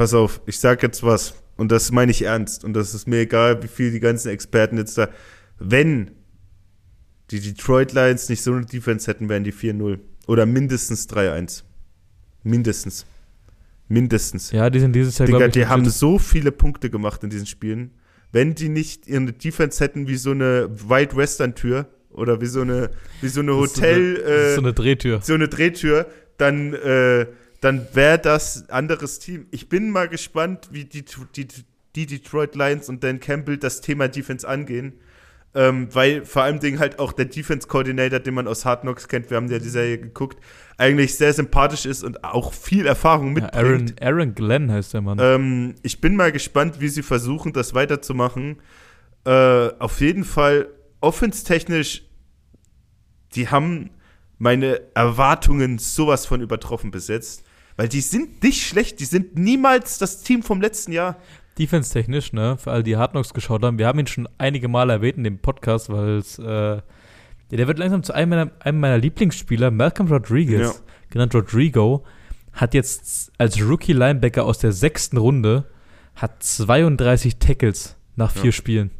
[0.01, 1.35] Pass auf, ich sag jetzt was.
[1.59, 2.65] Und das meine ich ernst.
[2.65, 5.11] Und das ist mir egal, wie viel die ganzen Experten jetzt da.
[5.59, 6.13] Wenn
[7.31, 9.99] die Detroit Lions nicht so eine Defense hätten, wären die 4-0.
[10.27, 11.65] Oder mindestens 3-1.
[12.45, 13.05] Mindestens.
[13.89, 14.53] Mindestens.
[14.53, 17.29] Ja, die sind dieses Jahr, Digga, glaube ich, die haben so viele Punkte gemacht in
[17.29, 17.91] diesen Spielen.
[18.33, 22.63] Wenn die nicht ihre Defense hätten wie so eine White Western Tür oder wie so
[22.63, 22.89] eine,
[23.21, 25.21] wie so eine ist so eine- Hotel, äh, so eine Drehtür.
[25.21, 26.07] so eine Drehtür,
[26.39, 27.27] dann, äh,
[27.61, 29.47] dann wäre das ein anderes Team.
[29.51, 31.05] Ich bin mal gespannt, wie die,
[31.37, 31.47] die,
[31.95, 34.95] die Detroit Lions und Dan Campbell das Thema Defense angehen.
[35.53, 39.09] Ähm, weil vor allem Dingen halt auch der Defense Coordinator, den man aus Hard Knocks
[39.09, 40.39] kennt, wir haben ja die Serie geguckt,
[40.79, 44.01] eigentlich sehr sympathisch ist und auch viel Erfahrung Ja, mitbringt.
[44.01, 45.19] Aaron, Aaron Glenn heißt der Mann.
[45.21, 48.63] Ähm, ich bin mal gespannt, wie sie versuchen, das weiterzumachen.
[49.25, 50.69] Äh, auf jeden Fall,
[51.01, 52.05] offenstechnisch,
[53.35, 53.91] die haben
[54.39, 57.45] meine Erwartungen sowas von übertroffen bis jetzt.
[57.81, 61.17] Weil die sind nicht schlecht, die sind niemals das Team vom letzten Jahr.
[61.59, 64.93] Defense-technisch, ne, für alle, die Hard Knocks geschaut haben, wir haben ihn schon einige Male
[64.93, 66.83] erwähnt in dem Podcast, weil es, äh, ja,
[67.51, 70.73] der wird langsam zu einem meiner, einem meiner Lieblingsspieler, Malcolm Rodriguez, Ja.
[71.09, 72.05] genannt Rodrigo,
[72.53, 75.65] hat jetzt als Rookie-Linebacker aus der sechsten Runde,
[76.17, 78.53] hat 32 Tackles nach vier Ja.
[78.53, 78.91] Spielen.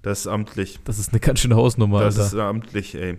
[0.00, 0.80] Das ist amtlich.
[0.84, 2.26] Das ist eine ganz schöne Hausnummer, Das Alter.
[2.28, 3.18] ist amtlich, ey.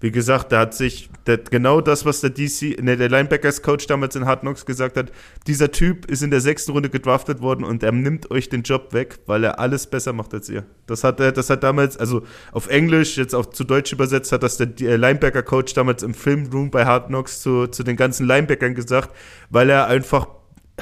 [0.00, 4.14] Wie gesagt, da hat sich der, genau das, was der DC, ne, der Linebackers-Coach damals
[4.14, 5.10] in Hard Knocks gesagt hat,
[5.48, 8.92] dieser Typ ist in der sechsten Runde gedraftet worden und er nimmt euch den Job
[8.92, 10.64] weg, weil er alles besser macht als ihr.
[10.86, 14.44] Das hat er, das hat damals, also auf Englisch, jetzt auch zu Deutsch übersetzt, hat
[14.44, 19.10] das der Linebacker-Coach damals im Filmroom bei Hard Knocks zu, zu den ganzen Linebackern gesagt,
[19.50, 20.28] weil er einfach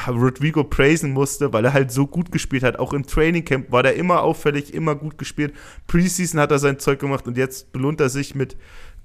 [0.06, 2.78] Rodrigo praisen musste, weil er halt so gut gespielt hat.
[2.78, 5.54] Auch im Trainingcamp war der immer auffällig, immer gut gespielt.
[5.86, 8.56] Preseason hat er sein Zeug gemacht und jetzt belohnt er sich mit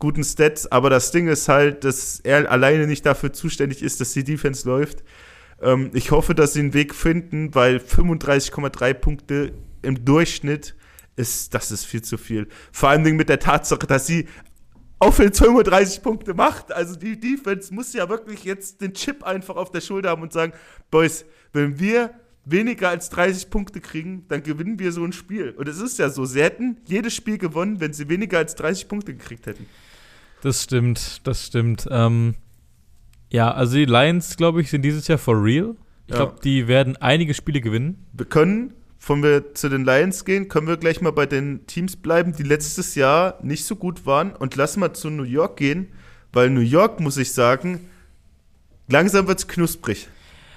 [0.02, 0.70] guten Stats.
[0.70, 4.68] Aber das Ding ist halt, dass er alleine nicht dafür zuständig ist, dass die Defense
[4.68, 5.04] läuft.
[5.62, 10.76] Ähm, ich hoffe, dass sie einen Weg finden, weil 35,3 Punkte im Durchschnitt
[11.16, 12.48] ist, das ist viel zu viel.
[12.74, 14.28] Vor Dingen mit der Tatsache, dass sie
[15.00, 16.72] auch wenn 35 Punkte macht.
[16.72, 20.32] Also die Defense muss ja wirklich jetzt den Chip einfach auf der Schulter haben und
[20.32, 20.54] sagen,
[20.92, 22.12] Boys, wenn wir
[22.46, 25.52] weniger als 30 Punkte kriegen, dann gewinnen wir so ein Spiel.
[25.52, 28.88] Und es ist ja so, sie hätten jedes Spiel gewonnen, wenn sie weniger als 30
[28.88, 29.66] Punkte gekriegt hätten.
[30.42, 31.88] Das stimmt, das stimmt.
[31.90, 32.36] Ähm,
[33.32, 35.76] ja, also die Lions, glaube ich, sind dieses Jahr for real.
[36.08, 36.42] Ich glaube, ja.
[36.44, 38.06] die werden einige Spiele gewinnen.
[38.14, 41.96] Wir können Bevor wir zu den Lions gehen, können wir gleich mal bei den Teams
[41.96, 44.32] bleiben, die letztes Jahr nicht so gut waren.
[44.32, 45.88] Und lass mal zu New York gehen,
[46.32, 47.90] weil New York, muss ich sagen,
[48.88, 50.08] langsam wird es knusprig.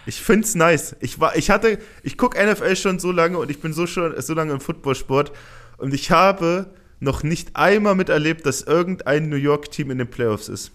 [0.05, 0.95] Ich finde es nice.
[1.01, 4.13] Ich, war, ich hatte, ich gucke NFL schon so lange und ich bin so schon
[4.21, 5.33] so lange im Footballsport
[5.79, 6.67] und ich habe
[7.05, 10.73] noch nicht einmal miterlebt, dass irgendein New York-Team in den Playoffs ist.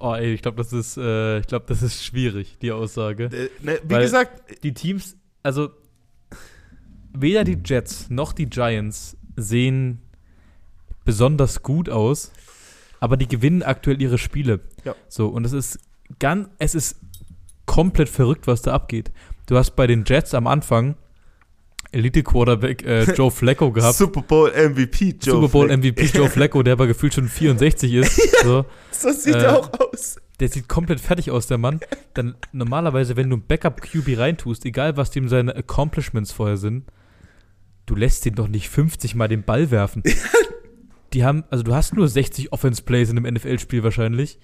[0.00, 3.24] Oh, ey, ich glaube, das ist, äh, ich glaube, das ist schwierig, die Aussage.
[3.24, 5.70] Äh, ne, wie Weil gesagt, die Teams, also
[7.12, 10.00] weder die Jets noch die Giants sehen
[11.04, 12.32] besonders gut aus,
[12.98, 14.60] aber die gewinnen aktuell ihre Spiele.
[14.84, 14.94] Ja.
[15.08, 15.78] So, und es ist
[16.18, 16.96] ganz, es ist
[17.66, 19.12] komplett verrückt, was da abgeht.
[19.46, 20.96] Du hast bei den Jets am Anfang
[21.92, 23.96] Elite Quarterback äh, Joe Flacco gehabt.
[23.96, 28.20] Super Bowl MVP Joe Super Bowl MVP Joe Flacco, der aber gefühlt schon 64 ist.
[28.44, 31.80] so, so sieht äh, er auch aus der sieht komplett fertig aus, der Mann.
[32.14, 36.84] Dann normalerweise, wenn du ein Backup-QB reintust, egal was dem seine Accomplishments vorher sind,
[37.86, 40.02] du lässt den doch nicht 50 Mal den Ball werfen.
[41.12, 44.38] die haben, also du hast nur 60 Offense-Plays in einem NFL-Spiel wahrscheinlich.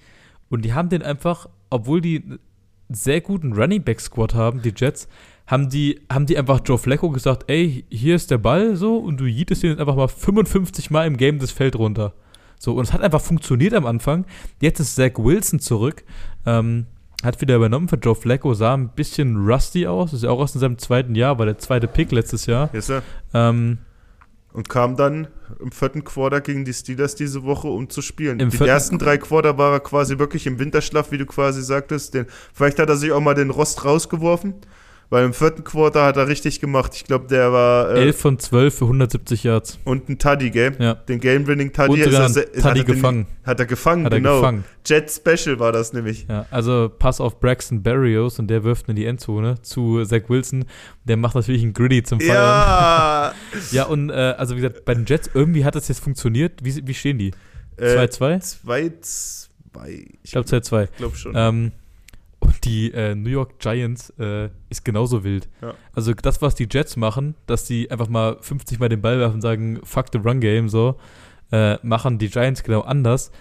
[0.49, 2.39] Und die haben den einfach, obwohl die einen
[2.89, 5.07] sehr guten Running Back Squad haben, die Jets,
[5.47, 9.17] haben die, haben die einfach Joe Flacco gesagt, ey, hier ist der Ball so und
[9.17, 12.13] du jietest den jetzt einfach mal 55 Mal im Game das Feld runter.
[12.59, 14.25] So, und es hat einfach funktioniert am Anfang.
[14.59, 16.03] Jetzt ist Zach Wilson zurück.
[16.45, 16.87] Ähm,
[17.23, 20.13] hat wieder übernommen für Joe Flacco, sah ein bisschen rusty aus.
[20.13, 22.69] Ist ja auch aus seinem zweiten Jahr, war der zweite Pick letztes Jahr.
[22.73, 22.91] Yes.
[23.33, 23.79] Ähm,
[24.53, 25.27] und kam dann
[25.59, 28.39] im vierten Quarter gegen die Steelers diese Woche, um zu spielen.
[28.39, 32.13] Im die ersten drei Quarter war er quasi wirklich im Winterschlaf, wie du quasi sagtest.
[32.15, 34.55] Den, vielleicht hat er sich auch mal den Rost rausgeworfen.
[35.09, 36.91] Weil im vierten Quarter hat er richtig gemacht.
[36.93, 37.95] Ich glaube, der war.
[37.95, 39.79] Äh, 11 von 12 für 170 Yards.
[39.85, 40.75] Und ein Tuddy, gell?
[40.79, 40.95] Ja.
[40.95, 43.25] Den Game-Winning-Tuddy ist er, Tuddy gefangen.
[43.25, 44.41] Den, hat er gefangen, hat er genau.
[44.41, 44.65] Gefangen.
[44.85, 46.25] Jet Special war das nämlich.
[46.27, 50.65] Ja, also Pass auf Braxton Berrios und der wirft in die Endzone zu Zach Wilson.
[51.05, 52.33] Der macht natürlich einen Gritty zum Feiern.
[52.33, 53.33] Ja!
[53.71, 56.63] ja, und äh, also wie gesagt, bei den Jets irgendwie hat das jetzt funktioniert.
[56.63, 57.31] Wie, wie stehen die?
[57.79, 58.57] 2-2?
[58.65, 59.47] 2-2.
[60.23, 60.83] Ich glaube 2-2.
[60.83, 61.33] Ich glaube schon.
[61.35, 61.71] Ähm,
[62.47, 65.49] und die äh, New York Giants äh, ist genauso wild.
[65.61, 65.73] Ja.
[65.93, 69.35] Also das, was die Jets machen, dass die einfach mal 50 Mal den Ball werfen
[69.35, 70.97] und sagen, fuck the run game, so,
[71.51, 73.31] äh, machen die Giants genau anders.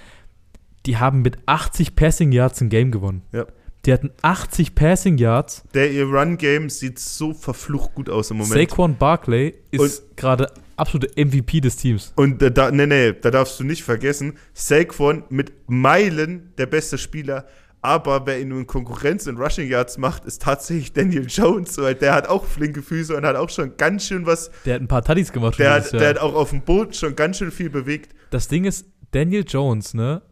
[0.87, 3.23] Die haben mit 80 Passing Yards ein Game gewonnen.
[3.33, 3.47] Ja.
[3.85, 5.63] Die hatten 80 Passing Yards.
[5.73, 8.69] Der ihr Run Game sieht so verflucht gut aus im Moment.
[8.69, 12.13] Saquon Barkley ist gerade absolute MVP des Teams.
[12.17, 17.47] Und da, nee, nee, da darfst du nicht vergessen, Saquon mit Meilen der beste Spieler
[17.87, 22.15] aber wer ihn nun Konkurrenz in Rushing Yards macht, ist tatsächlich Daniel Jones, weil der
[22.15, 24.51] hat auch flinke Füße und hat auch schon ganz schön was.
[24.65, 25.57] Der hat ein paar Tuddies gemacht.
[25.61, 28.13] Der, hat, der hat auch auf dem Boot schon ganz schön viel bewegt.
[28.31, 30.23] Das Ding ist, Daniel Jones, ne?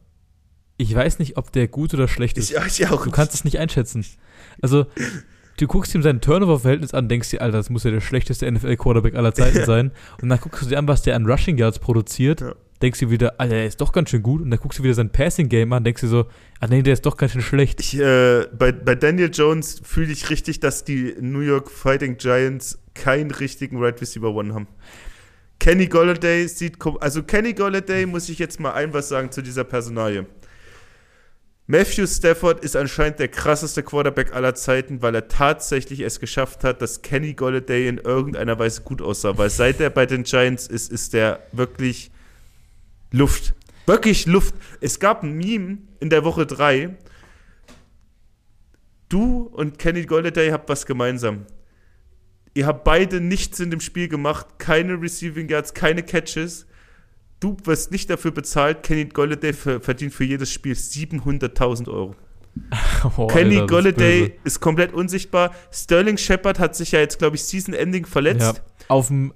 [0.79, 2.51] Ich weiß nicht, ob der gut oder schlecht ist.
[2.51, 3.05] Ich, ich auch.
[3.05, 4.05] Du kannst es nicht einschätzen.
[4.61, 4.87] Also,
[5.57, 9.15] du guckst ihm sein Turnover-Verhältnis an, denkst dir, Alter, das muss ja der schlechteste NFL-Quarterback
[9.15, 9.93] aller Zeiten sein.
[10.21, 12.41] Und dann guckst du dir an, was der an Rushing Yards produziert.
[12.41, 14.43] Ja denkst du wieder, Alter, der ist doch ganz schön gut.
[14.43, 16.27] Und dann guckst du wieder sein Passing-Game an, denkst du so,
[16.61, 17.81] ah nee, der ist doch ganz schön schlecht.
[17.81, 22.79] Ich, äh, bei, bei Daniel Jones fühle ich richtig, dass die New York Fighting Giants
[22.95, 24.69] keinen richtigen Right Receiver One haben.
[25.61, 29.65] Kenny Golladay sieht, also Kenny Golladay muss ich jetzt mal ein was sagen zu dieser
[29.65, 30.27] Personalie.
[31.67, 36.83] Matthew Stafford ist anscheinend der krasseste Quarterback aller Zeiten, weil er tatsächlich es geschafft hat,
[36.83, 39.39] dass Kenny Golladay in irgendeiner Weise gut aussah.
[39.39, 42.11] Weil seit er bei den Giants ist, ist der wirklich
[43.15, 43.55] Luft.
[43.87, 44.55] Wirklich Luft.
[44.81, 46.97] Es gab ein Meme in der Woche 3.
[49.09, 51.47] Du und Kenny Goldaday habt was gemeinsam.
[52.55, 56.67] Ihr habt beide nichts in dem Spiel gemacht, keine Receiving Yards, keine Catches.
[57.41, 62.17] du wirst nicht dafür bezahlt, Kenny Golladay verdient für jedes Spiel 700.000 Euro.
[63.17, 65.55] Oh, Kenny Alter, Golladay ist, ist, komplett unsichtbar.
[65.73, 68.57] Sterling Shepard hat sich ja jetzt, glaube ich, Season-Ending verletzt.
[68.57, 69.35] Ja, auf dem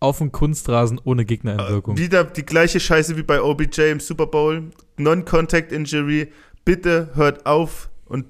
[0.00, 1.96] auf dem Kunstrasen ohne Gegnereinwirkung.
[1.96, 4.70] Äh, wieder die gleiche Scheiße wie bei OBJ im Super Bowl.
[4.96, 6.28] Non-Contact Injury.
[6.64, 8.26] Bitte hört auf und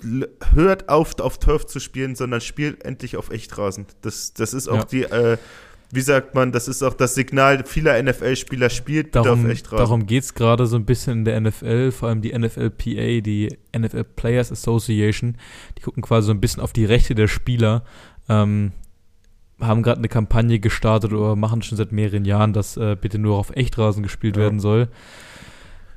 [0.55, 3.87] hört auf, auf Turf zu spielen, sondern spielt endlich auf Echtrasen.
[4.03, 4.85] Das, das ist auch ja.
[4.85, 5.39] die, äh,
[5.91, 9.79] wie sagt man, das ist auch das Signal vieler NFL-Spieler, spielt darum, auf Echtrasen.
[9.79, 13.57] Darum geht es gerade so ein bisschen in der NFL, vor allem die NFLPA, die
[13.77, 15.37] NFL Players Association,
[15.79, 17.85] die gucken quasi so ein bisschen auf die Rechte der Spieler.
[18.29, 18.73] Ähm,
[19.61, 23.37] haben gerade eine Kampagne gestartet oder machen schon seit mehreren Jahren, dass äh, bitte nur
[23.37, 24.43] auf Echtrasen gespielt ja.
[24.43, 24.89] werden soll.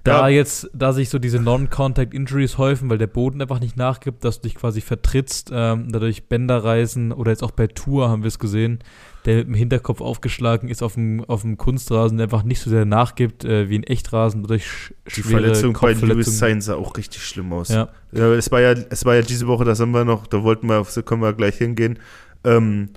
[0.04, 0.36] Da ja.
[0.38, 4.42] jetzt, da sich so diese Non-Contact Injuries häufen, weil der Boden einfach nicht nachgibt, dass
[4.42, 8.30] du dich quasi vertrittst, ähm, dadurch Bänder reißen oder jetzt auch bei Tour haben wir
[8.30, 8.80] es gesehen,
[9.26, 12.72] der mit dem Hinterkopf aufgeschlagen ist auf dem, auf dem Kunstrasen, der einfach nicht so
[12.72, 17.24] sehr nachgibt äh, wie ein Echtrasen, dadurch Die Verletzung bei Louis Sainz sah auch richtig
[17.24, 17.70] schlimm aus.
[17.70, 17.90] Ja.
[18.12, 18.34] ja.
[18.34, 20.84] es, war ja, es war ja diese Woche, das haben wir noch, da wollten wir,
[20.84, 22.00] so können wir gleich hingehen,
[22.44, 22.90] ähm,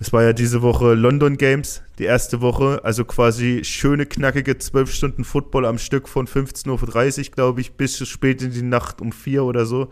[0.00, 4.90] es war ja diese Woche London Games, die erste Woche, also quasi schöne, knackige zwölf
[4.94, 9.12] Stunden Football am Stück von 15.30 Uhr, glaube ich, bis spät in die Nacht um
[9.12, 9.90] vier oder so.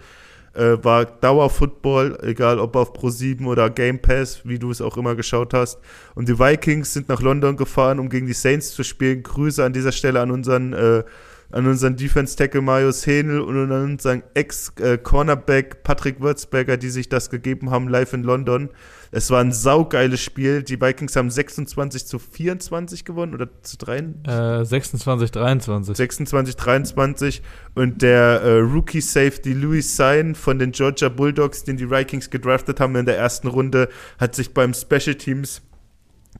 [0.54, 5.14] Äh, war Dauer-Football, egal ob auf Pro7 oder Game Pass, wie du es auch immer
[5.14, 5.78] geschaut hast.
[6.14, 9.22] Und die Vikings sind nach London gefahren, um gegen die Saints zu spielen.
[9.22, 11.04] Grüße an dieser Stelle an unseren äh,
[11.50, 17.70] an unseren Defense-Tackle Marius Henel und an unseren Ex-Cornerback Patrick Würzberger, die sich das gegeben
[17.70, 18.70] haben, live in London.
[19.10, 20.62] Es war ein saugeiles Spiel.
[20.62, 24.60] Die Vikings haben 26 zu 24 gewonnen oder zu 3?
[24.60, 25.96] Äh, 26, 23.
[25.96, 27.42] 26, 23.
[27.74, 32.94] Und der äh, Rookie-Safety Louis Sein von den Georgia Bulldogs, den die Vikings gedraftet haben
[32.96, 35.62] in der ersten Runde, hat sich beim Special Teams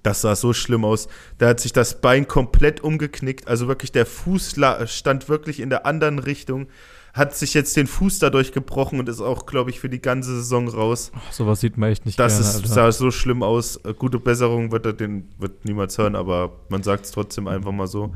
[0.09, 1.09] das sah so schlimm aus.
[1.37, 3.47] Da hat sich das Bein komplett umgeknickt.
[3.47, 6.69] Also wirklich, der Fuß stand wirklich in der anderen Richtung.
[7.13, 10.37] Hat sich jetzt den Fuß dadurch gebrochen und ist auch, glaube ich, für die ganze
[10.37, 11.11] Saison raus.
[11.15, 13.77] Ach, sowas sieht man echt nicht Das gerne, ist, sah so schlimm aus.
[13.85, 17.73] Äh, gute Besserung wird er den wird niemals hören, aber man sagt es trotzdem einfach
[17.73, 18.15] mal so.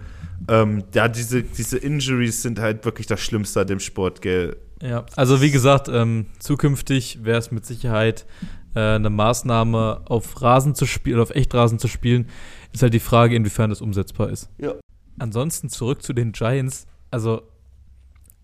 [0.48, 4.56] Ähm, ja, diese, diese Injuries sind halt wirklich das Schlimmste an dem Sport, gell?
[4.80, 8.26] Ja, also wie gesagt, ähm, zukünftig wäre es mit Sicherheit
[8.74, 12.28] äh, eine Maßnahme auf Rasen zu spielen, auf Echtrasen zu spielen,
[12.72, 14.48] ist halt die Frage, inwiefern das umsetzbar ist.
[14.58, 14.74] Ja.
[15.18, 16.86] Ansonsten zurück zu den Giants.
[17.10, 17.42] Also,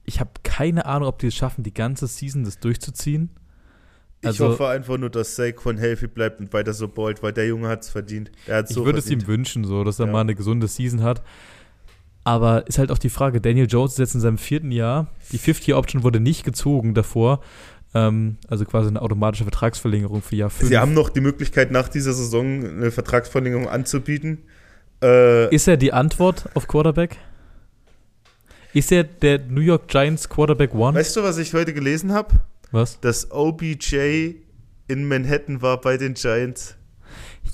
[0.04, 3.30] ich habe keine Ahnung, ob die es schaffen, die ganze Season das durchzuziehen.
[4.24, 7.46] Also, ich hoffe einfach nur, dass Saquon healthy bleibt und weiter so ballt, weil der
[7.46, 8.30] Junge hat es verdient.
[8.46, 10.12] ich würde es ihm wünschen, so, dass er ja.
[10.12, 11.22] mal eine gesunde Season hat.
[12.24, 15.06] Aber ist halt auch die Frage, Daniel Jones ist jetzt in seinem vierten Jahr.
[15.32, 17.40] Die 50-Option wurde nicht gezogen davor.
[17.94, 20.68] Ähm, also quasi eine automatische Vertragsverlängerung für Jahr 5.
[20.68, 24.38] Sie haben noch die Möglichkeit, nach dieser Saison eine Vertragsverlängerung anzubieten.
[25.03, 27.16] Äh, ist er die Antwort auf Quarterback?
[28.74, 30.98] Ist er der New York Giants Quarterback One?
[30.98, 32.35] Weißt du, was ich heute gelesen habe?
[32.70, 33.01] Was?
[33.01, 34.35] Dass OBJ
[34.88, 36.77] in Manhattan war bei den Giants.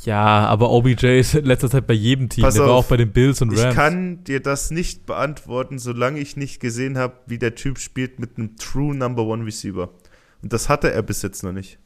[0.05, 2.43] Ja, aber OBJ ist in letzter Zeit bei jedem Team.
[2.43, 3.63] Pass Der auf, war auch bei den Bills und Rams.
[3.63, 8.19] Ich kann dir das nicht beantworten, solange ich nicht gesehen habe, wie der Typ spielt
[8.19, 9.91] mit einem True Number One Receiver.
[10.45, 11.79] Und das hatte er bis jetzt noch nicht.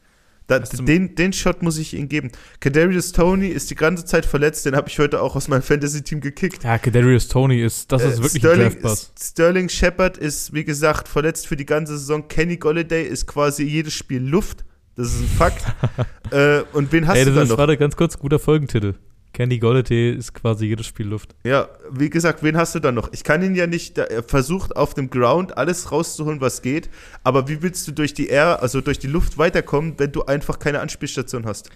[0.47, 2.31] Da, den, den Shot muss ich ihm geben.
[2.59, 6.19] Kadarius Tony ist die ganze Zeit verletzt, den habe ich heute auch aus meinem Fantasy-Team
[6.19, 6.63] gekickt.
[6.63, 9.13] Ja, Kadarius Tony ist, das ist äh, wirklich Sterling, ein Draftpass.
[9.17, 12.27] Sterling Shepard ist, wie gesagt, verletzt für die ganze Saison.
[12.27, 14.65] Kenny Golladay ist quasi jedes Spiel Luft.
[14.97, 15.63] Das ist ein Fakt.
[16.31, 17.57] äh, und wen hast Ey, du da noch?
[17.57, 18.95] Warte, ganz kurz, guter Folgentitel.
[19.39, 21.33] Candy Golladay ist quasi jedes Spiel Luft.
[21.45, 23.13] Ja, wie gesagt, wen hast du da noch?
[23.13, 26.89] Ich kann ihn ja nicht, er versucht auf dem Ground alles rauszuholen, was geht,
[27.23, 30.59] aber wie willst du durch die Air, also durch die Luft weiterkommen, wenn du einfach
[30.59, 31.69] keine Anspielstation hast?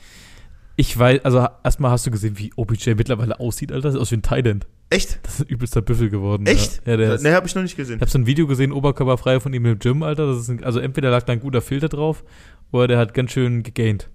[0.76, 3.84] Ich weiß, also erstmal hast du gesehen, wie OBJ mittlerweile aussieht, Alter.
[3.84, 4.68] Das sieht aus wie ein Thailand.
[4.90, 5.20] Echt?
[5.24, 6.46] Das ist ein übelster Büffel geworden.
[6.46, 6.86] Echt?
[6.86, 7.96] Ja, der ne, hab ich noch nicht gesehen.
[7.96, 10.38] Ich hab so ein Video gesehen, oberkörperfrei von ihm im Gym, Alter.
[10.38, 12.26] Ist ein, also entweder lag da ein guter Filter drauf,
[12.74, 14.10] oder der hat ganz schön gegaint.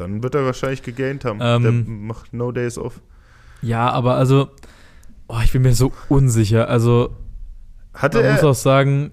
[0.00, 1.38] Dann wird er wahrscheinlich gegaint haben.
[1.42, 3.00] Ähm, der macht No Days Off.
[3.62, 4.48] Ja, aber also,
[5.28, 6.68] oh, ich bin mir so unsicher.
[6.68, 7.14] Also,
[7.92, 9.12] hatte man er, muss auch sagen.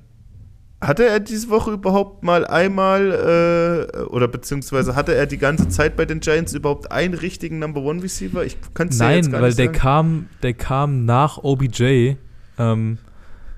[0.79, 5.97] Hatte er diese Woche überhaupt mal einmal, äh, oder beziehungsweise hatte er die ganze Zeit
[5.97, 8.45] bei den Giants überhaupt einen richtigen Number One Receiver?
[8.45, 9.77] Ich kann es ja jetzt gar weil nicht der sagen.
[9.77, 12.15] kam, der kam nach OBJ.
[12.59, 12.97] Ähm,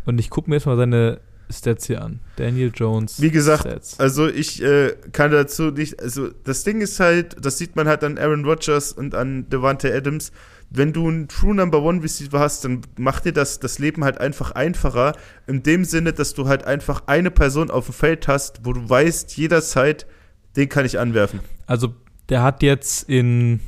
[0.05, 2.19] und ich gucke mir jetzt mal seine Stats hier an.
[2.35, 3.21] Daniel Jones.
[3.21, 3.99] Wie gesagt, Stats.
[3.99, 8.03] also ich äh, kann dazu nicht, also das Ding ist halt, das sieht man halt
[8.03, 10.31] an Aaron Rodgers und an Devante Adams.
[10.71, 14.19] Wenn du einen True Number One Receiver hast, dann macht dir das, das Leben halt
[14.19, 15.13] einfach einfacher.
[15.47, 18.87] In dem Sinne, dass du halt einfach eine Person auf dem Feld hast, wo du
[18.87, 20.05] weißt, jederzeit,
[20.55, 21.39] den kann ich anwerfen.
[21.65, 21.95] Also,
[22.29, 23.61] der hat jetzt in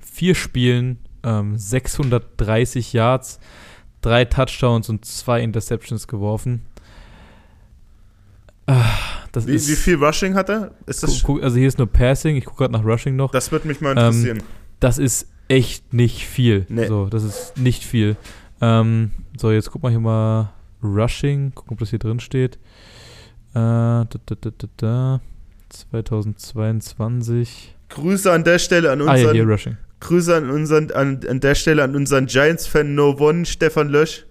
[0.00, 3.38] vier Spielen ähm, 630 Yards,
[4.00, 6.62] drei Touchdowns und zwei Interceptions geworfen.
[9.34, 10.72] Wie, wie viel Rushing hat er?
[10.86, 13.30] Also hier ist nur Passing, ich gucke gerade nach Rushing noch.
[13.30, 14.42] das würde mich mal Ähm, interessieren.
[14.80, 16.66] Das ist echt nicht viel.
[16.68, 16.86] Nee.
[16.86, 18.16] So, das ist nicht viel.
[18.60, 22.56] Ähm, so, jetzt guck mal hier mal Rushing, gucken, ob das hier drin steht.
[23.54, 25.20] Äh, da, da, da, da, da.
[25.70, 27.74] 2022.
[27.88, 29.76] Grüße an der Stelle an Ah ja, unseren, hier Rushing.
[30.00, 34.26] Grüße an unseren, an, an der Stelle an unseren Giants-Fan No One, Stefan Lösch,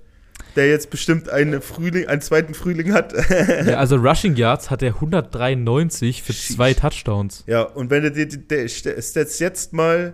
[0.56, 3.14] der jetzt bestimmt einen Frühling, einen zweiten Frühling hat.
[3.66, 7.44] Ja, also Rushing Yards hat er 193 für zwei Touchdowns.
[7.48, 10.14] Ja, und wenn du dir die, Stats jetzt mal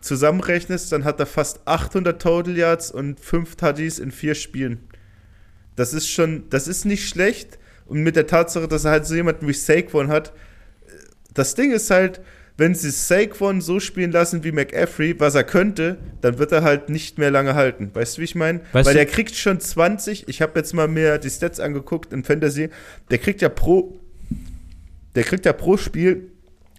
[0.00, 4.88] zusammenrechnest, dann hat er fast 800 Total Yards und 5 Tuddies in vier Spielen.
[5.76, 7.58] Das ist schon, das ist nicht schlecht.
[7.86, 10.32] Und mit der Tatsache, dass er halt so jemanden wie Saquon hat,
[11.32, 12.20] das Ding ist halt,
[12.58, 16.88] wenn sie Saquon so spielen lassen wie McAfee, was er könnte, dann wird er halt
[16.88, 17.90] nicht mehr lange halten.
[17.94, 18.60] Weißt du, wie ich meine?
[18.72, 22.70] Weil der kriegt schon 20, ich habe jetzt mal mir die Stats angeguckt in Fantasy,
[23.10, 24.00] der kriegt ja pro,
[25.14, 26.32] der kriegt ja pro Spiel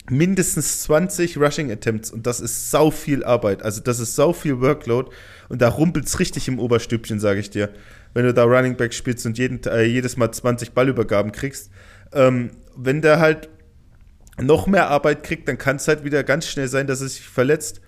[0.09, 3.63] mindestens 20 Rushing Attempts und das ist sau viel Arbeit.
[3.63, 5.09] Also das ist sau viel Workload
[5.47, 7.69] und da rumpelt's richtig im Oberstübchen, sage ich dir.
[8.13, 11.71] Wenn du da Running Back spielst und jeden, äh, jedes Mal 20 Ballübergaben kriegst.
[12.11, 13.49] Ähm, wenn der halt
[14.41, 17.21] noch mehr Arbeit kriegt, dann kann es halt wieder ganz schnell sein, dass er sich
[17.21, 17.81] verletzt.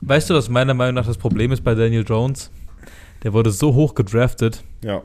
[0.00, 2.50] Weißt du, was meiner Meinung nach das Problem ist bei Daniel Jones?
[3.22, 4.62] Der wurde so hoch gedraftet.
[4.82, 5.02] Ja.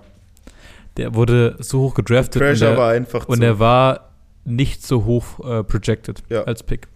[0.97, 2.41] Der wurde so hoch gedraftet.
[2.41, 4.11] und Pressure der, war einfach Und er war
[4.45, 6.43] nicht so hoch äh, projected Ja.
[6.43, 6.87] als Pick.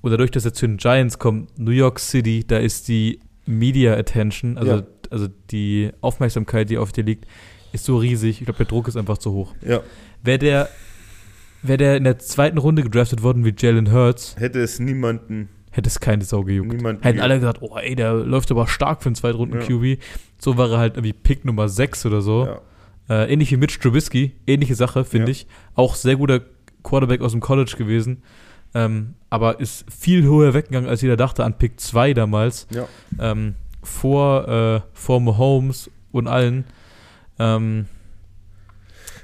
[0.00, 3.94] Und dadurch, dass er zu den Giants kommt, New York City, da ist die Media
[3.94, 4.82] Attention, also, Ja.
[5.10, 7.26] also die Aufmerksamkeit, die auf dir liegt,
[7.72, 8.38] ist so riesig.
[8.40, 9.54] Ich glaube, der Druck ist einfach zu hoch.
[9.60, 9.80] ja.
[10.22, 10.68] Wäre der,
[11.66, 15.88] wär der in der zweiten Runde gedraftet worden wie Jalen Hurts, Hätte es niemanden, hätte
[15.88, 16.72] es keine Sau gejuckt.
[16.72, 19.98] niemanden Hätten alle gesagt, oh ey, der läuft aber stark für einen Zweitrunden-QB.
[20.38, 22.46] So war er halt irgendwie Pick Nummer 6 oder so.
[22.46, 22.60] Ja.
[23.24, 25.32] Äh, ähnlich wie Mitch Trubisky, ähnliche Sache, finde Ja.
[25.32, 25.46] ich.
[25.74, 26.40] Auch sehr guter
[26.82, 28.22] Quarterback aus dem College gewesen.
[28.74, 32.66] Ähm, aber ist viel höher weggegangen, als jeder dachte, an Pick 2 damals.
[32.70, 32.86] Ja.
[33.18, 36.64] Ähm, vor, äh, vor Mahomes und allen.
[37.38, 37.86] Ähm,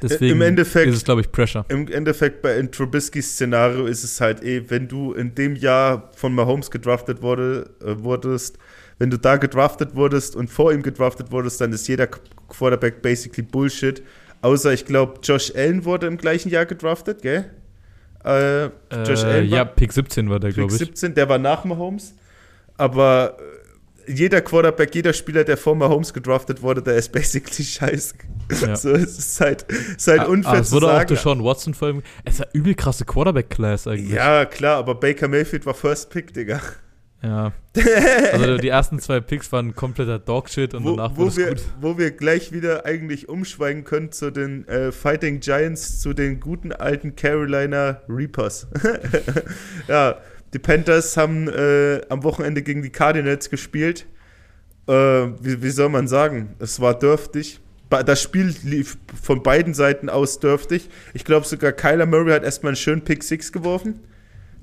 [0.02, 1.64] deswegen Im Endeffekt- ist es, glaube ich, Pressure.
[1.68, 6.10] Im Endeffekt bei in Trubiskys Szenario ist es halt eh, wenn du in dem Jahr
[6.16, 8.58] von Mahomes gedraftet wurde, äh, wurdest,
[8.98, 13.02] wenn du da gedraftet wurdest und vor ihm gedraftet wurdest, dann ist jeder Qu- Quarterback
[13.02, 14.02] basically Bullshit.
[14.42, 17.50] Außer ich glaube, Josh Allen wurde im gleichen Jahr gedraftet, gell?
[18.24, 18.64] Äh,
[19.06, 20.78] Josh Äh, Allen war ja, Pick 17 war der, Pick glaube ich.
[20.78, 22.14] 17, der war nach Mahomes.
[22.76, 23.42] Aber äh,
[24.06, 28.14] jeder Quarterback, jeder Spieler, der vor Mahomes gedraftet wurde, der ist basically scheiße.
[28.66, 28.76] Ja.
[28.76, 31.08] So, es ist halt, es ist halt Ah, unfair ah, zu wurde auch sagen.
[31.08, 32.02] Deshaun Watson vor allem.
[32.24, 34.10] Es war übel krasse Quarterback-Class eigentlich.
[34.10, 36.60] Ja, klar, aber Baker Mayfield war First Pick, Digga.
[37.22, 37.52] Ja.
[38.32, 41.48] Also die ersten zwei Picks waren kompletter Dogshit und Wo, danach wo, wurde es wir,
[41.50, 41.64] gut.
[41.80, 46.72] wo wir gleich wieder eigentlich umschweigen können zu den äh, Fighting Giants, zu den guten
[46.72, 48.66] alten Carolina Reapers.
[49.88, 50.16] ja,
[50.52, 54.06] die Panthers haben äh, am Wochenende gegen die Cardinals gespielt.
[54.86, 56.54] Äh, wie, wie soll man sagen?
[56.58, 57.60] Es war dürftig.
[57.88, 60.88] Das Spiel lief von beiden Seiten aus dürftig.
[61.12, 64.00] Ich glaube sogar Kyler Murray hat erstmal einen schönen Pick 6 geworfen.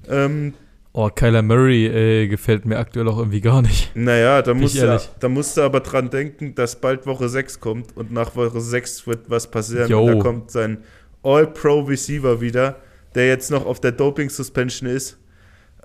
[0.10, 0.54] Ähm,
[1.00, 3.95] Oh, Kyler Murray äh, gefällt mir aktuell auch irgendwie gar nicht.
[3.95, 7.95] Naja, da musst, du, da musst du aber dran denken, dass bald Woche 6 kommt
[7.95, 9.91] und nach Woche 6 wird was passieren.
[9.91, 10.02] Yo.
[10.02, 10.80] Und da kommt sein
[11.21, 12.78] All-Pro-Receiver wieder,
[13.13, 15.19] der jetzt noch auf der Doping-Suspension ist.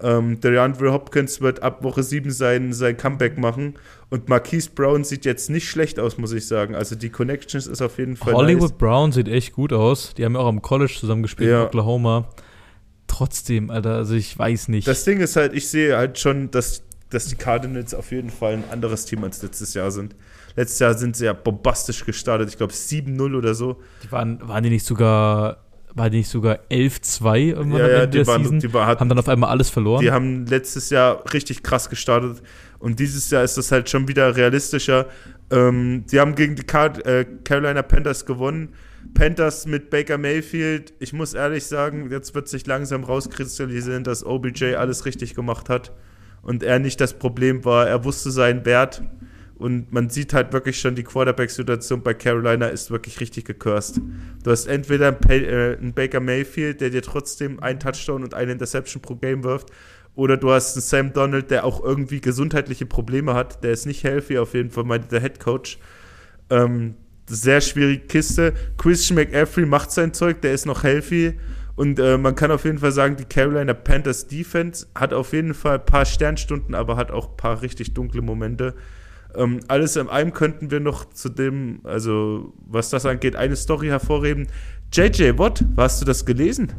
[0.01, 3.75] Ähm, der Andre Hopkins wird ab Woche 7 sein, sein Comeback machen.
[4.11, 6.75] Und Marquise Brown sieht jetzt nicht schlecht aus, muss ich sagen.
[6.75, 8.79] Also die Connections ist auf jeden Fall Hollywood nice.
[8.79, 10.15] Brown sieht echt gut aus.
[10.15, 11.61] Die haben ja auch am College zusammen gespielt Ja.
[11.63, 12.29] in Oklahoma.
[13.07, 14.89] Trotzdem, Alter, also ich weiß nicht.
[14.89, 18.55] Das Ding ist halt, ich sehe halt schon, dass, dass die Cardinals auf jeden Fall
[18.55, 20.17] ein anderes Team als letztes Jahr sind.
[20.57, 22.49] Letztes Jahr sind sie ja bombastisch gestartet.
[22.49, 23.81] Ich glaube 7-0 oder so.
[24.03, 25.62] die waren, waren die nicht sogar,
[25.97, 28.61] die nicht sogar 11-2 irgendwann Ja, am Ende die der waren, Season?
[28.61, 30.01] die war, hat, haben dann auf einmal alles verloren.
[30.03, 32.43] die haben letztes Jahr richtig krass gestartet
[32.79, 35.07] und dieses Jahr ist das halt schon wieder realistischer.
[35.51, 38.71] Ähm, die haben gegen die Car äh, Carolina Panthers gewonnen.
[39.15, 40.95] Panthers mit Baker Mayfield.
[40.99, 45.93] Ich muss ehrlich sagen, jetzt wird sich langsam rauskristallisieren, dass OBJ alles richtig gemacht hat
[46.43, 47.87] und er nicht das Problem war.
[47.87, 49.03] Er wusste seinen Wert
[49.57, 54.01] und man sieht halt wirklich schon, die Quarterback-Situation bei Carolina ist wirklich richtig gecursed.
[54.43, 58.35] Du hast entweder einen, Pay äh, einen Baker Mayfield, der dir trotzdem einen Touchdown und
[58.35, 59.69] eine Interception pro Game wirft,
[60.15, 63.65] oder du hast einen Sam Donald, der auch irgendwie gesundheitliche Probleme hat.
[63.65, 65.79] Der ist nicht healthy, auf jeden Fall, meinte der Head Coach.
[66.51, 66.97] Ähm,
[67.27, 68.53] sehr schwierige Kiste.
[68.77, 71.39] Christian McAfee macht sein Zeug, der ist noch healthy.
[71.75, 75.55] Und äh, man kann auf jeden Fall sagen, die Carolina Panthers Defense hat auf jeden
[75.55, 78.75] Fall ein paar Sternstunden, aber hat auch ein paar richtig dunkle Momente.
[79.35, 83.89] Ähm, alles in allem könnten wir noch zu dem, also was das angeht, eine Story
[83.89, 84.49] hervorheben.
[84.93, 86.73] JJ Watt, hast du das gelesen?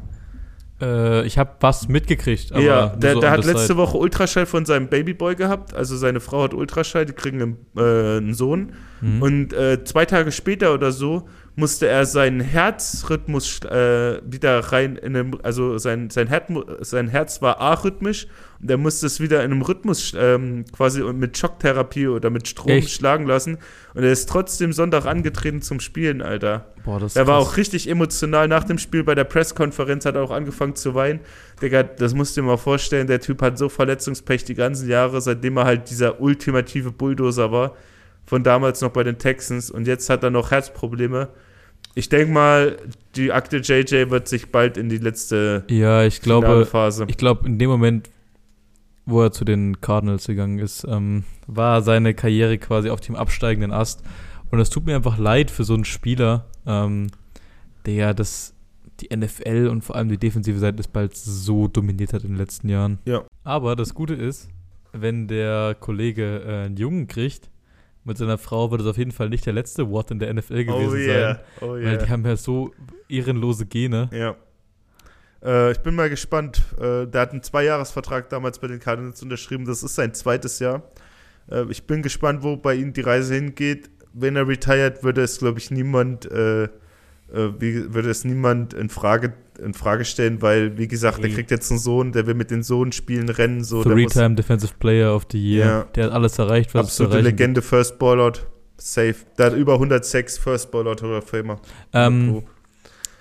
[0.81, 2.51] Äh, ich habe was mitgekriegt.
[2.51, 3.77] Aber ja, der, so der hat letzte side.
[3.77, 5.73] Woche Ultraschall von seinem Babyboy gehabt.
[5.73, 8.73] Also seine Frau hat Ultraschall, die kriegen einen, äh, einen Sohn.
[9.01, 9.21] Mhm.
[9.21, 15.15] Und äh, zwei Tage später oder so musste er seinen Herzrhythmus äh, wieder rein in
[15.15, 16.51] einem, also sein, sein, Herz,
[16.81, 18.27] sein Herz war arrhythmisch
[18.59, 22.71] und er musste es wieder in einem Rhythmus ähm, quasi mit Schocktherapie oder mit Strom
[22.71, 22.89] Echt?
[22.89, 23.57] schlagen lassen.
[23.93, 26.73] Und er ist trotzdem Sonntag angetreten zum Spielen, Alter.
[26.83, 27.49] Boah, das ist Er war krass.
[27.49, 31.19] auch richtig emotional nach dem Spiel bei der Pressekonferenz, hat er auch angefangen zu weinen.
[31.61, 35.21] Digga, das musst du dir mal vorstellen, der Typ hat so Verletzungspech die ganzen Jahre,
[35.21, 37.75] seitdem er halt dieser ultimative Bulldozer war,
[38.25, 41.29] von damals noch bei den Texans und jetzt hat er noch Herzprobleme.
[41.95, 42.77] Ich denke mal,
[43.15, 47.05] die Akte JJ wird sich bald in die letzte Ja, ich glaube, Phase.
[47.07, 48.09] ich glaube, in dem Moment,
[49.05, 53.71] wo er zu den Cardinals gegangen ist, ähm, war seine Karriere quasi auf dem absteigenden
[53.71, 54.01] Ast.
[54.49, 57.07] Und es tut mir einfach leid für so einen Spieler, ähm,
[57.85, 58.53] der ja das,
[58.99, 62.37] die NFL und vor allem die defensive Seite des Balls so dominiert hat in den
[62.37, 62.99] letzten Jahren.
[63.05, 63.23] Ja.
[63.43, 64.49] Aber das Gute ist,
[64.93, 67.49] wenn der Kollege äh, einen Jungen kriegt,
[68.05, 70.65] mit seiner Frau wird es auf jeden Fall nicht der letzte Watt in der NFL
[70.65, 71.39] gewesen oh yeah, sein.
[71.61, 72.03] oh Weil yeah.
[72.03, 72.71] die haben ja so
[73.07, 74.09] ehrenlose Gene.
[74.11, 74.35] Ja.
[75.43, 76.63] Äh, ich bin mal gespannt.
[76.77, 79.65] Äh, der hat einen Zweijahresvertrag damals bei den Cardinals unterschrieben.
[79.65, 80.83] Das ist sein zweites Jahr.
[81.49, 83.89] Äh, ich bin gespannt, wo bei ihm die Reise hingeht.
[84.13, 86.69] Wenn er retired, würde es, glaube ich, niemand, äh,
[87.33, 91.69] wie, würde es niemand in Frage, in Frage stellen, weil, wie gesagt, der kriegt jetzt
[91.71, 93.83] einen Sohn, der will mit den Sohn spielen, rennen, so.
[93.83, 95.65] Three-Time Defensive Player of the Year.
[95.65, 95.83] Ja.
[95.95, 97.21] Der hat alles erreicht, was Absolute.
[97.21, 98.39] Legende, First Ballout,
[98.77, 99.15] safe.
[99.37, 101.59] Der hat über 106 First Ballout oder Famer.
[101.93, 102.43] Ähm,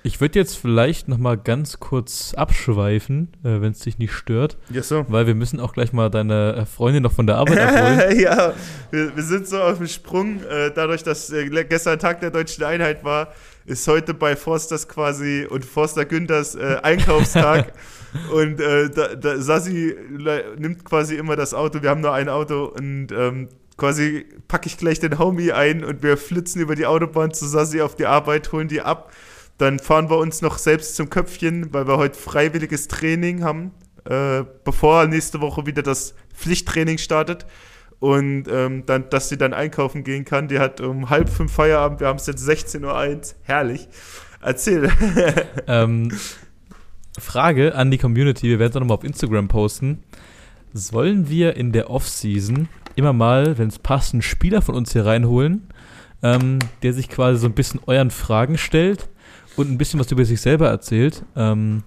[0.04, 4.58] ich würde jetzt vielleicht noch mal ganz kurz abschweifen, äh, wenn es dich nicht stört,
[4.68, 5.06] ja, so.
[5.08, 8.18] weil wir müssen auch gleich mal deine äh, Freundin noch von der Arbeit abholen.
[8.18, 8.52] ja,
[8.90, 10.40] wir, wir sind so auf dem Sprung.
[10.42, 13.32] Äh, dadurch, dass äh, gestern Tag der deutschen Einheit war,
[13.64, 17.72] ist heute bei Forsters quasi und Forster Günthers äh, Einkaufstag.
[18.32, 19.94] und äh, da, da, Sassi
[20.58, 21.82] nimmt quasi immer das Auto.
[21.82, 26.02] Wir haben nur ein Auto und ähm, quasi packe ich gleich den Homie ein und
[26.02, 29.12] wir flitzen über die Autobahn zu Sassi auf die Arbeit, holen die ab.
[29.58, 33.72] Dann fahren wir uns noch selbst zum Köpfchen, weil wir heute freiwilliges Training haben,
[34.04, 37.46] äh, bevor nächste Woche wieder das Pflichttraining startet.
[38.02, 40.48] Und ähm, dann, dass sie dann einkaufen gehen kann.
[40.48, 43.20] Die hat um halb fünf Feierabend, wir haben es jetzt 16.01 Uhr.
[43.42, 43.88] Herrlich.
[44.40, 44.90] Erzähl.
[45.68, 46.10] ähm,
[47.16, 50.02] Frage an die Community, wir werden es auch nochmal auf Instagram posten.
[50.72, 55.06] Sollen wir in der Offseason immer mal, wenn es passt, einen Spieler von uns hier
[55.06, 55.68] reinholen,
[56.24, 59.10] ähm, der sich quasi so ein bisschen euren Fragen stellt
[59.54, 61.24] und ein bisschen was über sich selber erzählt?
[61.36, 61.84] Ähm,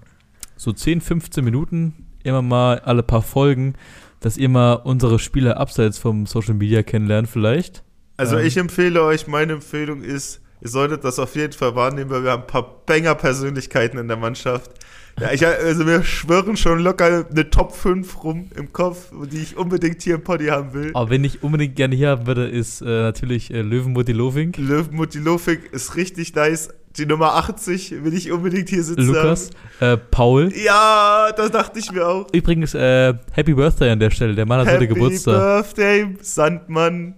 [0.55, 3.74] so 10, 15 Minuten, immer mal alle paar Folgen,
[4.20, 7.84] dass ihr mal unsere Spieler abseits vom Social Media kennenlernt vielleicht.
[8.18, 8.45] Also Ähm.
[8.45, 12.32] ich empfehle euch, meine Empfehlung ist, ihr solltet das auf jeden Fall wahrnehmen, weil wir
[12.32, 14.72] haben ein paar Banger-Persönlichkeiten in der Mannschaft.
[15.20, 19.55] Ja, ich, also wir schwören schon locker eine Top 5 rum im Kopf, die ich
[19.55, 20.91] unbedingt hier im Poddy haben will.
[20.93, 24.53] Aber wen ich unbedingt gerne hier haben würde, ist äh, natürlich äh, Löwenmutti Loving.
[24.57, 26.70] Löwenmutti Lofik ist richtig nice.
[26.97, 29.49] Die Nummer 80 will ich unbedingt hier sitzen Lukas,
[29.81, 30.45] äh, Paul.
[30.45, 30.53] haben.
[30.63, 32.27] Ja, das dachte ich mir auch.
[32.33, 34.33] Übrigens, äh, Happy Birthday an der Stelle.
[34.33, 35.33] Der Mann hat heute Happy Geburtstag.
[35.63, 37.15] Birthday, Sandmann.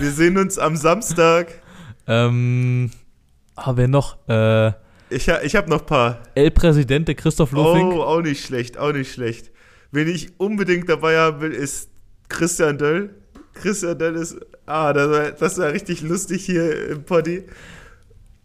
[0.00, 1.48] Wir sehen uns am Samstag.
[2.08, 2.90] Ähm,
[3.54, 4.16] ah, wer noch?
[4.28, 4.72] Äh,
[5.10, 6.18] Ich, ha- ich habe noch ein paar.
[6.34, 7.92] El Presidente Christoph Lofink.
[7.92, 9.52] Oh, auch nicht schlecht, auch nicht schlecht.
[9.92, 11.90] Wen ich unbedingt dabei haben will, ist
[12.28, 13.10] Christian Döll.
[13.54, 17.44] Christian Döll ist, ah, das war, das war richtig lustig hier im Poddy.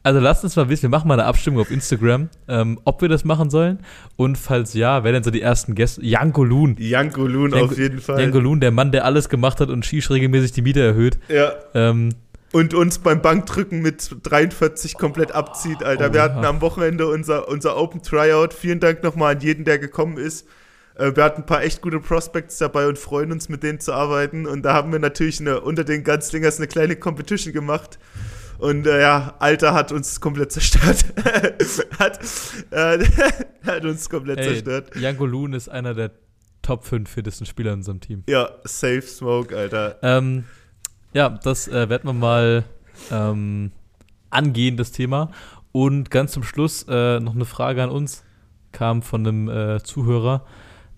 [0.04, 3.10] Also lasst uns mal wissen, wir machen mal eine Abstimmung auf Instagram, ähm, ob wir
[3.10, 3.80] das machen sollen.
[4.16, 6.06] Und falls ja, wer denn so die ersten Gäste?
[6.06, 6.78] Janko Loon.
[6.80, 8.22] Janko Loon Janko- auf jeden Fall.
[8.22, 11.18] Janko Loon, der Mann, der alles gemacht hat und Shish regelmäßig die Miete erhöht.
[11.28, 11.52] Ja.
[11.74, 12.10] Ähm,
[12.54, 16.10] Und uns beim Bankdrücken mit 43 komplett abzieht, Alter.
[16.10, 18.54] Oh, wir hatten am Wochenende unser, unser Open Tryout.
[18.54, 20.48] Vielen Dank nochmal an jeden, der gekommen ist.
[20.95, 23.91] Äh, Wir hatten ein paar echt gute Prospects dabei und freuen uns, mit denen zu
[23.91, 24.45] arbeiten.
[24.45, 28.00] Und da haben wir natürlich eine, unter den Ganzlingers eine kleine Competition gemacht.
[28.60, 31.05] Und äh, ja, Alter hat uns komplett zerstört.
[31.99, 32.20] hat,
[32.72, 33.05] äh,
[33.66, 34.95] hat uns komplett ey, zerstört.
[34.95, 36.12] Janko Loon ist einer der
[36.62, 38.24] Top 5 fittesten Spieler in unserem Team.
[38.28, 39.99] Ja, Safe Smoke, Alter.
[40.01, 40.45] Ähm,
[41.14, 42.64] ja, das äh, werden wir mal
[43.12, 43.72] ähm,
[44.30, 45.32] angehen, das Thema.
[45.72, 48.24] Und ganz zum Schluss äh, noch eine Frage an uns,
[48.72, 50.45] kam von einem äh, Zuhörer.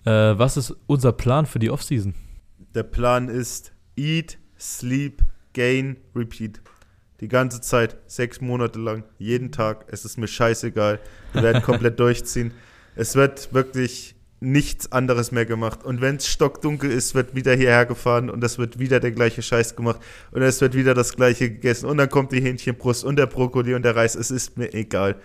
[0.04, 2.14] Äh, was ist unser Plan für die Offseason?
[2.74, 6.60] Der Plan ist Eat, Sleep, Gain, Repeat.
[7.20, 9.84] Die ganze Zeit, sechs Monate lang, jeden Tag.
[9.88, 11.00] Es ist mir scheißegal.
[11.32, 12.52] Wir werden komplett durchziehen.
[12.96, 15.84] Es wird wirklich nichts anderes mehr gemacht.
[15.84, 19.42] Und wenn es stockdunkel ist, wird wieder hierher gefahren und es wird wieder der gleiche
[19.42, 20.00] Scheiß gemacht
[20.32, 23.74] und es wird wieder das gleiche gegessen und dann kommt die Hähnchenbrust und der Brokkoli
[23.74, 24.14] und der Reis.
[24.14, 25.16] Es ist mir egal.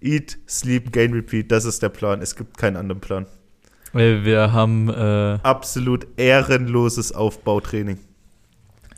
[0.00, 1.52] Eat, sleep, gain, repeat.
[1.52, 2.20] Das ist der Plan.
[2.20, 3.26] Es gibt keinen anderen Plan.
[3.92, 8.00] Wir haben äh, absolut ehrenloses Aufbautraining.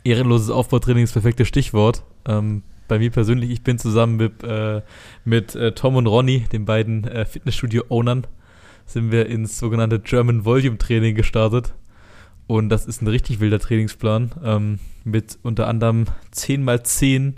[0.07, 2.03] Ehrenloses Aufbautraining ist das perfekte Stichwort.
[2.25, 4.81] Ähm, bei mir persönlich, ich bin zusammen mit, äh,
[5.25, 8.25] mit äh, Tom und Ronny, den beiden äh, Fitnessstudio-Ownern,
[8.85, 11.73] sind wir ins sogenannte German Volume Training gestartet.
[12.47, 17.35] Und das ist ein richtig wilder Trainingsplan ähm, mit unter anderem 10 mal 10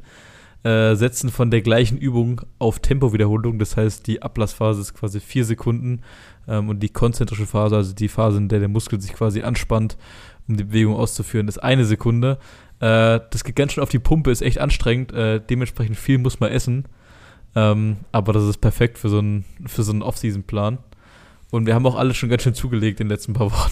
[0.63, 3.57] äh, Sätzen von der gleichen Übung auf Tempowiederholung.
[3.57, 6.01] Das heißt, die Ablassphase ist quasi 4 Sekunden
[6.47, 9.97] ähm, und die konzentrische Phase, also die Phase, in der der Muskel sich quasi anspannt,
[10.49, 12.37] um die Bewegung auszuführen, ist eine Sekunde.
[12.79, 15.13] Äh, das geht ganz schön auf die Pumpe, ist echt anstrengend.
[15.13, 16.85] Äh, dementsprechend viel muss man essen.
[17.55, 20.77] Ähm, aber das ist perfekt für so einen, für so einen Off-Season-Plan.
[21.51, 23.71] Und wir haben auch alle schon ganz schön zugelegt in den letzten paar Wochen.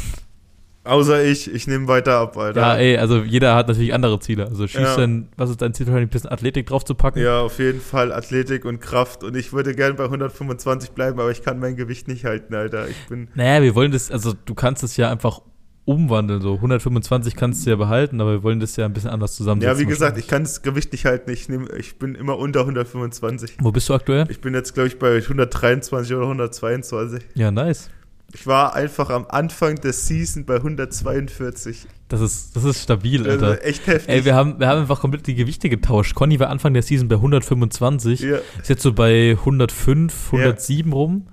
[0.87, 2.61] Außer ich, ich nehme weiter ab, Alter.
[2.61, 4.47] Ja, ey, also jeder hat natürlich andere Ziele.
[4.47, 4.95] Also schießt ja.
[4.95, 7.19] denn, was ist dein Ziel, ein bisschen Athletik drauf zu packen?
[7.19, 9.23] Ja, auf jeden Fall Athletik und Kraft.
[9.23, 12.87] Und ich würde gerne bei 125 bleiben, aber ich kann mein Gewicht nicht halten, Alter.
[12.87, 13.27] Ich bin.
[13.35, 15.41] Naja, wir wollen das, also du kannst es ja einfach
[15.87, 16.41] umwandeln.
[16.41, 19.79] So 125 kannst du ja behalten, aber wir wollen das ja ein bisschen anders zusammensetzen.
[19.79, 21.31] Ja, wie gesagt, ich kann das Gewicht nicht halten.
[21.31, 23.57] Ich, bin immer unter 125.
[23.61, 24.27] Wo bist du aktuell?
[24.29, 27.23] Ich bin jetzt, glaube ich, bei 123 oder 122.
[27.35, 27.89] Ja, nice.
[28.33, 31.87] Ich war einfach am Anfang der Season bei 142.
[32.09, 33.47] Das ist, das ist stabil, Alter.
[33.47, 34.13] Also echt heftig.
[34.13, 36.15] Ey, wir haben, wir haben einfach komplett die Gewichte getauscht.
[36.15, 38.19] Conny war Anfang der Season bei 125.
[38.19, 38.37] Ja.
[38.61, 40.95] Ist jetzt so bei 105, 107 ja.
[40.95, 41.27] rum.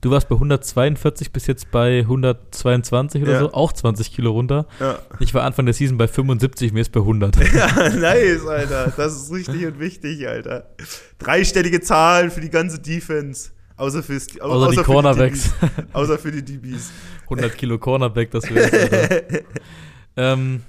[0.00, 3.40] Du warst bei 142 bis jetzt bei 122 oder ja.
[3.40, 4.66] so, auch 20 Kilo runter.
[4.78, 4.98] Ja.
[5.18, 7.36] Ich war Anfang der Season bei 75, mir ist bei 100.
[7.54, 8.92] Ja, nice, Alter.
[8.96, 10.70] Das ist richtig und wichtig, Alter.
[11.18, 13.50] Dreistellige Zahlen für die ganze Defense.
[13.76, 15.50] Außer, fürs, außer, außer die Cornerbacks.
[15.60, 16.90] Die außer für die DBs.
[17.24, 19.22] 100 Kilo Cornerback, das wäre.
[20.16, 20.62] ähm,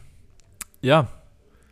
[0.82, 1.08] ja,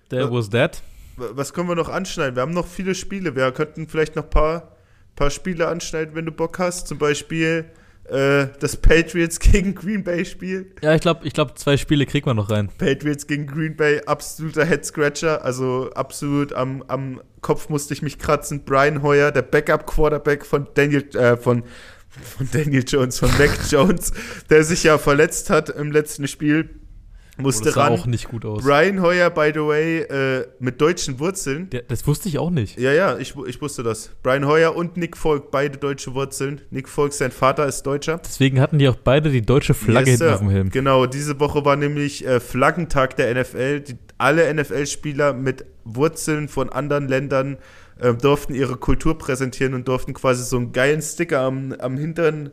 [0.09, 0.81] there was that.
[1.15, 2.35] Was können wir noch anschneiden?
[2.35, 3.35] Wir haben noch viele Spiele.
[3.35, 4.71] Wir könnten vielleicht noch ein paar,
[5.15, 6.87] paar Spiele anschneiden, wenn du Bock hast.
[6.87, 7.65] Zum Beispiel
[8.09, 10.71] äh, das Patriots gegen Green Bay Spiel.
[10.81, 12.69] Ja, ich glaube, ich glaub, zwei Spiele kriegt man noch rein.
[12.77, 15.43] Patriots gegen Green Bay, absoluter Head-Scratcher.
[15.43, 18.63] Also absolut am, am Kopf musste ich mich kratzen.
[18.65, 21.63] Brian Hoyer, der Backup-Quarterback von Daniel, äh, von,
[22.09, 24.11] von Daniel Jones, von Mac Jones,
[24.49, 26.78] der sich ja verletzt hat im letzten Spiel
[27.39, 27.93] musste das sah ran.
[27.93, 28.63] auch nicht gut aus.
[28.63, 31.69] Brian Hoyer, by the way, äh, mit deutschen Wurzeln.
[31.69, 32.79] Der, das wusste ich auch nicht.
[32.79, 34.11] Ja, ja, ich, ich wusste das.
[34.23, 36.61] Brian Hoyer und Nick Folk, beide deutsche Wurzeln.
[36.69, 38.21] Nick Folk, sein Vater ist Deutscher.
[38.23, 40.69] Deswegen hatten die auch beide die deutsche Flagge yes, hinten auf dem Helm.
[40.69, 43.81] Genau, diese Woche war nämlich äh, Flaggentag der NFL.
[43.81, 47.57] Die, alle NFL-Spieler mit Wurzeln von anderen Ländern
[47.99, 52.47] äh, durften ihre Kultur präsentieren und durften quasi so einen geilen Sticker am, am hinteren
[52.47, 52.49] äh,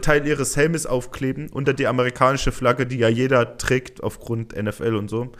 [0.00, 5.08] Teil ihres Helmes aufkleben unter die amerikanische Flagge, die ja jeder trägt aufgrund NFL und
[5.08, 5.32] so.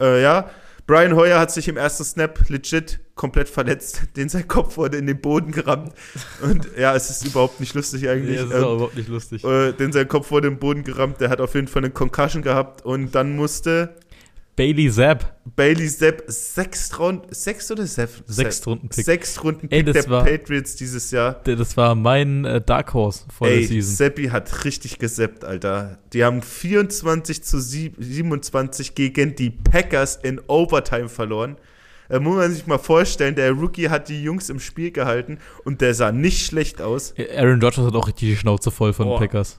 [0.00, 0.50] Äh, ja,
[0.86, 5.06] Brian Hoyer hat sich im ersten Snap legit komplett verletzt, den sein Kopf wurde in
[5.06, 5.92] den Boden gerammt.
[6.42, 8.36] Und ja, es ist überhaupt nicht lustig eigentlich.
[8.36, 9.44] Nee, es ist ähm, überhaupt nicht lustig.
[9.44, 11.92] Äh, den sein Kopf wurde in den Boden gerammt, der hat auf jeden Fall eine
[11.92, 13.94] Concussion gehabt und dann musste
[14.56, 15.34] Bailey Zapp.
[15.56, 18.22] Bailey Zapp, sechs Runden, sechs oder sechs?
[18.26, 19.04] Sechs Runden Pick.
[19.04, 21.34] Sechs Runden Pick der war, Patriots dieses Jahr.
[21.44, 23.96] Das war mein äh, Dark Horse vor Ey, der Season.
[23.96, 25.98] Seppi hat richtig gesappt, Alter.
[26.12, 31.56] Die haben 24 zu 27 gegen die Packers in Overtime verloren.
[32.08, 35.80] Da muss man sich mal vorstellen, der Rookie hat die Jungs im Spiel gehalten und
[35.80, 37.14] der sah nicht schlecht aus.
[37.34, 39.58] Aaron Rodgers hat auch richtig die Schnauze voll von oh, Packers.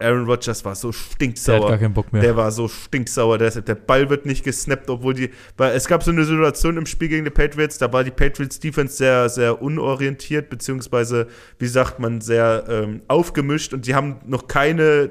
[0.00, 1.54] Aaron Rodgers war so stinksauer.
[1.54, 2.22] Der hat gar keinen Bock mehr.
[2.22, 3.38] Der war so stinksauer.
[3.38, 5.30] Der, der Ball wird nicht gesnappt, obwohl die.
[5.56, 8.58] Weil es gab so eine Situation im Spiel gegen die Patriots, da war die Patriots
[8.58, 11.28] Defense sehr, sehr unorientiert, beziehungsweise,
[11.58, 15.10] wie sagt man, sehr ähm, aufgemischt und die haben noch keine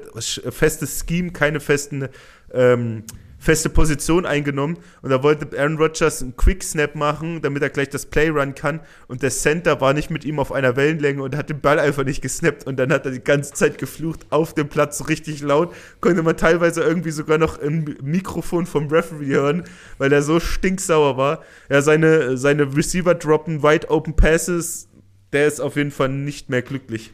[0.50, 2.08] festes Scheme, keine festen.
[2.52, 3.04] Ähm,
[3.44, 7.90] feste Position eingenommen und da wollte Aaron Rodgers einen Quick Snap machen, damit er gleich
[7.90, 11.36] das Play run kann und der Center war nicht mit ihm auf einer Wellenlänge und
[11.36, 14.54] hat den Ball einfach nicht gesnappt und dann hat er die ganze Zeit geflucht auf
[14.54, 19.26] dem Platz so richtig laut, konnte man teilweise irgendwie sogar noch im Mikrofon vom Referee
[19.26, 19.64] hören,
[19.98, 21.42] weil er so stinksauer war.
[21.68, 24.88] Ja, seine, seine Receiver droppen Wide Open Passes,
[25.34, 27.12] der ist auf jeden Fall nicht mehr glücklich.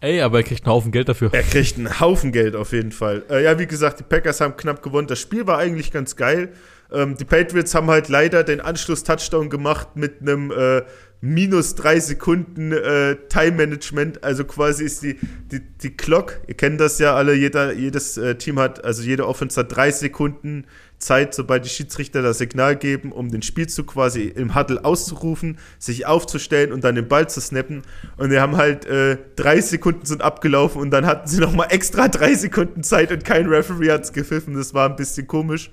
[0.00, 1.30] Ey, aber er kriegt einen Haufen Geld dafür.
[1.32, 3.24] Er kriegt einen Haufen Geld auf jeden Fall.
[3.28, 5.08] Äh, ja, wie gesagt, die Packers haben knapp gewonnen.
[5.08, 6.52] Das Spiel war eigentlich ganz geil.
[6.92, 10.82] Ähm, die Patriots haben halt leider den Anschluss-Touchdown gemacht mit einem äh,
[11.20, 14.22] minus drei Sekunden äh, Time-Management.
[14.22, 15.18] Also quasi ist die,
[15.50, 19.26] die, die Clock, ihr kennt das ja alle, jeder, jedes äh, Team hat, also jede
[19.26, 20.64] Offense hat drei Sekunden
[20.98, 26.06] Zeit, sobald die Schiedsrichter das Signal geben, um den Spielzug quasi im Huddle auszurufen, sich
[26.06, 27.82] aufzustellen und dann den Ball zu snappen.
[28.16, 32.08] Und wir haben halt äh, drei Sekunden sind abgelaufen und dann hatten sie nochmal extra
[32.08, 34.54] drei Sekunden Zeit und kein Referee hat es gepfiffen.
[34.54, 35.70] Das war ein bisschen komisch.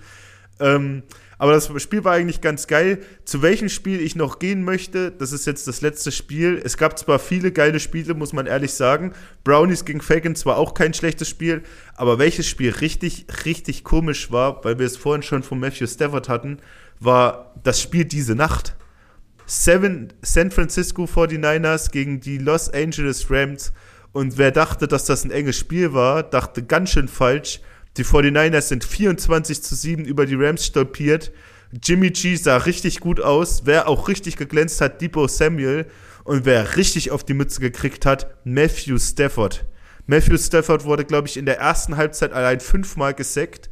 [0.59, 1.03] Ähm,
[1.37, 2.99] aber das Spiel war eigentlich ganz geil.
[3.25, 6.61] Zu welchem Spiel ich noch gehen möchte, das ist jetzt das letzte Spiel.
[6.63, 9.13] Es gab zwar viele geile Spiele, muss man ehrlich sagen.
[9.43, 11.63] Brownies gegen Falcons war auch kein schlechtes Spiel.
[11.95, 16.29] Aber welches Spiel richtig, richtig komisch war, weil wir es vorhin schon von Matthew Stafford
[16.29, 16.59] hatten,
[16.99, 18.75] war das Spiel diese Nacht.
[19.45, 23.73] Seven, San Francisco 49ers gegen die Los Angeles Rams.
[24.11, 27.59] Und wer dachte, dass das ein enges Spiel war, dachte ganz schön falsch.
[27.97, 31.31] Die 49ers sind 24 zu 7 über die Rams stolpiert.
[31.83, 33.61] Jimmy G sah richtig gut aus.
[33.65, 35.85] Wer auch richtig geglänzt hat, Debo Samuel.
[36.23, 39.65] Und wer richtig auf die Mütze gekriegt hat, Matthew Stafford.
[40.07, 43.69] Matthew Stafford wurde, glaube ich, in der ersten Halbzeit allein fünfmal gesackt.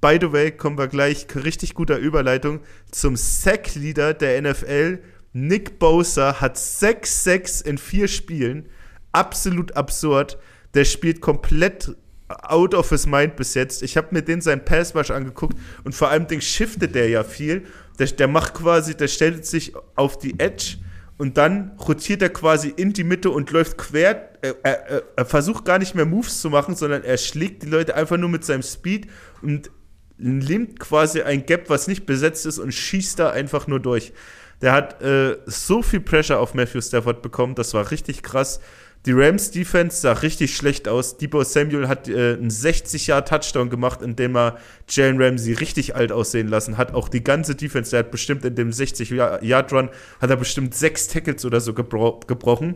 [0.00, 2.60] By the way, kommen wir gleich richtig guter Überleitung
[2.90, 5.00] zum Sack-Leader der NFL.
[5.32, 8.68] Nick Bosa hat 6 Sacks in vier Spielen.
[9.12, 10.38] Absolut absurd.
[10.74, 11.96] Der spielt komplett
[12.28, 13.82] out of his mind bis jetzt.
[13.82, 17.66] Ich habe mir den seinen Passwash angeguckt und vor allem den shiftet der ja viel.
[17.98, 20.78] Der, der macht quasi, der stellt sich auf die Edge
[21.18, 24.30] und dann rotiert er quasi in die Mitte und läuft quer.
[24.42, 27.94] Er, er, er, versucht gar nicht mehr Moves zu machen, sondern er schlägt die Leute
[27.94, 29.06] einfach nur mit seinem Speed
[29.40, 29.70] und
[30.18, 34.12] nimmt quasi ein Gap, was nicht besetzt ist und schießt da einfach nur durch.
[34.60, 38.60] Der hat äh, so viel Pressure auf Matthew Stafford bekommen, das war richtig krass.
[39.06, 41.16] Die Rams Defense sah richtig schlecht aus.
[41.16, 46.10] Debo Samuel hat äh, einen 60 Jahr Touchdown gemacht, indem er Jalen Ramsey richtig alt
[46.10, 46.92] aussehen lassen hat.
[46.92, 49.90] Auch die ganze Defense, der hat bestimmt in dem 60 Yard Run
[50.20, 52.74] hat er bestimmt sechs Tackles oder so gebro gebrochen.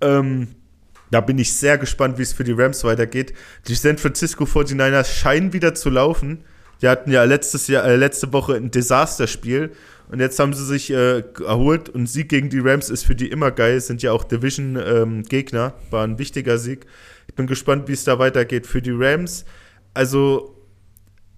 [0.00, 0.48] Ähm,
[1.12, 3.32] da bin ich sehr gespannt, wie es für die Rams weitergeht.
[3.68, 6.44] Die San Francisco 49ers scheinen wieder zu laufen.
[6.80, 9.70] Die hatten ja letztes Jahr, äh, letzte Woche ein Desasterspiel
[10.10, 13.28] und jetzt haben sie sich äh, erholt und Sieg gegen die Rams ist für die
[13.30, 16.86] immer geil, sind ja auch Division-Gegner, ähm, war ein wichtiger Sieg.
[17.28, 19.44] Ich bin gespannt, wie es da weitergeht für die Rams.
[19.94, 20.56] Also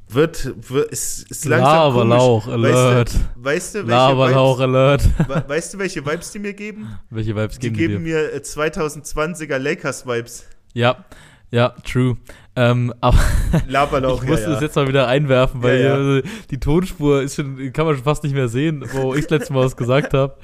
[0.09, 3.13] wird, wird ist, ist langsam Laberlauch Alert.
[3.13, 5.09] Weißt du, weißt du welche Laberlauch Alert.
[5.49, 6.99] Weißt du, welche Vibes die mir geben?
[7.11, 10.45] Welche Vibes die geben die mir 2020er Lakers Vibes.
[10.73, 11.05] Ja,
[11.51, 12.17] ja, true.
[12.57, 13.19] Ähm, aber
[13.69, 16.17] Laberlauch, ich musste ja, das jetzt mal wieder einwerfen, weil Ja, ja.
[16.19, 19.31] äh, die Tonspur ist schon, kann man schon fast nicht mehr sehen, wo ich das
[19.31, 20.37] letzte Mal was gesagt habe.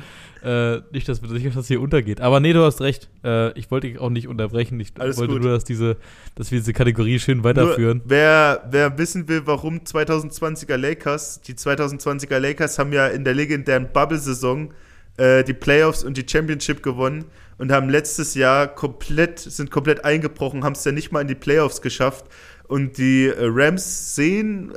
[0.43, 2.21] Äh, nicht, dass, dass das hier untergeht.
[2.23, 3.11] Aber nee, du hast recht.
[3.23, 4.81] Äh, ich wollte dich auch nicht unterbrechen.
[4.81, 5.43] Ich Alles wollte gut.
[5.43, 5.99] nur, dass, diese,
[6.35, 7.99] dass wir diese Kategorie schön weiterführen.
[7.99, 13.35] Nur, wer, wer wissen will, warum 2020er Lakers, die 2020er Lakers haben ja in der
[13.35, 14.73] legendären Bubble-Saison
[15.19, 17.27] äh, die Playoffs und die Championship gewonnen
[17.61, 21.35] und haben letztes Jahr komplett, sind komplett eingebrochen, haben es ja nicht mal in die
[21.35, 22.25] Playoffs geschafft.
[22.69, 24.73] Und die äh, Rams sehen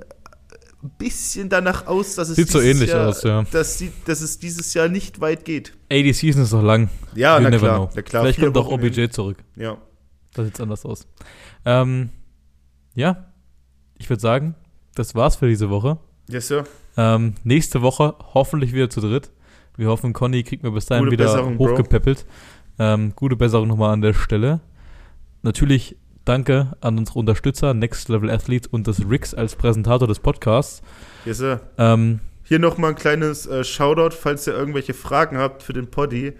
[0.84, 3.44] ein bisschen danach aus, dass es Sieht so dieses ähnlich Jahr, aus, ja.
[3.50, 5.74] dass, sie, dass es dieses Jahr nicht weit geht.
[5.88, 6.90] Ey, die Season ist noch lang.
[7.16, 8.24] Ja, na klar, na klar.
[8.24, 9.12] Vielleicht kommt auch OBJ hin.
[9.12, 9.38] zurück.
[9.56, 9.78] Ja.
[10.34, 11.08] Das sieht anders aus.
[11.64, 12.10] Ähm,
[12.96, 13.32] ja,
[13.98, 14.56] ich würde sagen,
[14.94, 16.00] das war's für diese Woche.
[16.28, 16.66] Yes, sir.
[16.98, 19.32] Ähm, nächste Woche hoffentlich wieder zu dritt.
[19.78, 21.76] Wir hoffen, Conny kriegt mir bis dahin Gute wieder Besserung, Bro.
[22.80, 24.60] Ähm, gute Besserung nochmal an der Stelle.
[25.42, 25.96] Natürlich
[26.26, 30.82] danke an unsere Unterstützer, Next Level Athletes und das Rix als Präsentator des Podcasts.
[31.26, 31.62] Yes, sir.
[31.78, 36.34] Ähm, Hier nochmal ein kleines äh, Shoutout, falls ihr irgendwelche Fragen habt für den Poddy.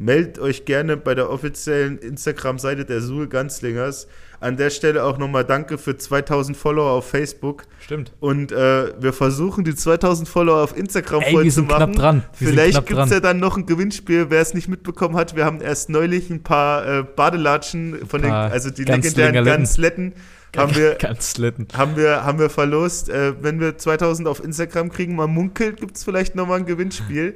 [0.00, 4.06] Meldet euch gerne bei der offiziellen Instagram-Seite der Suhl Ganzlingers.
[4.40, 7.64] An der Stelle auch nochmal danke für 2000 Follower auf Facebook.
[7.80, 8.10] stimmt.
[8.18, 11.92] Und äh, wir versuchen, die 2000 Follower auf Instagram Ey, voll wir zu sind machen.
[11.92, 12.22] knapp dran.
[12.38, 14.30] Wir Vielleicht gibt es ja dann noch ein Gewinnspiel.
[14.30, 18.30] Wer es nicht mitbekommen hat, wir haben erst neulich ein paar äh, Badelatschen von den,
[18.30, 20.14] Paar also die legendären Ganzletten,
[20.56, 21.34] haben wir, Ganz
[21.74, 23.10] haben wir, haben wir verlost.
[23.10, 27.34] Äh, wenn wir 2000 auf Instagram kriegen, man munkelt, gibt es vielleicht nochmal ein Gewinnspiel.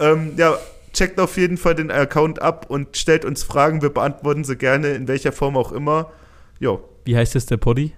[0.00, 0.58] ähm, ja,
[0.94, 3.82] checkt auf jeden Fall den Account ab und stellt uns Fragen.
[3.82, 6.10] Wir beantworten sie gerne, in welcher Form auch immer.
[6.58, 7.92] Jo, Wie heißt jetzt der Poddy?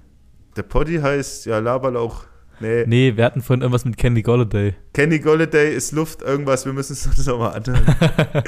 [0.57, 2.25] der Poddy heißt, ja, Laberlauch.
[2.59, 2.85] Nee.
[2.87, 4.75] Nee, wir hatten vorhin irgendwas mit Candy Golladay.
[4.95, 7.85] Kenny Golladay ist Luft, irgendwas, wir müssen es uns nochmal anhören.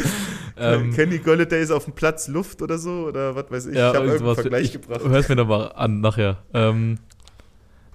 [0.60, 3.76] Ähm, Kenny Golladay ist auf dem Platz Luft oder so, oder was weiß ich.
[3.76, 4.34] Ja, ich habe irgendeinen.
[4.34, 5.02] Vergleich ich, gebracht.
[5.04, 6.38] Hör's mir doch mal an nachher.
[6.52, 6.98] Ähm,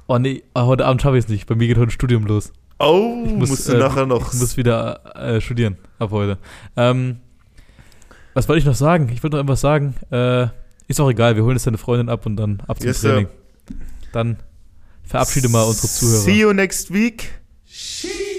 [0.08, 1.46] oh nee, ah, heute Abend schaffe ich es nicht.
[1.46, 2.54] Bei mir geht heute ein Studium los.
[2.86, 4.34] Oh, Ich muss, musst du äh, nachher noch.
[4.34, 6.38] Ich muss wieder äh, studieren ab heute.
[6.76, 7.18] Ähm,
[8.34, 9.10] was wollte ich noch sagen?
[9.10, 9.96] Ich wollte noch irgendwas sagen.
[10.12, 10.48] Äh,
[10.88, 13.12] ist auch egal, wir holen jetzt deine Freundin ab und dann ab zum Yes, sir.
[13.12, 13.28] Training.
[14.12, 14.38] Dann
[15.04, 16.20] verabschiede mal unsere Zuhörer.
[16.22, 17.30] See you next week.
[17.66, 18.33] Sheesh.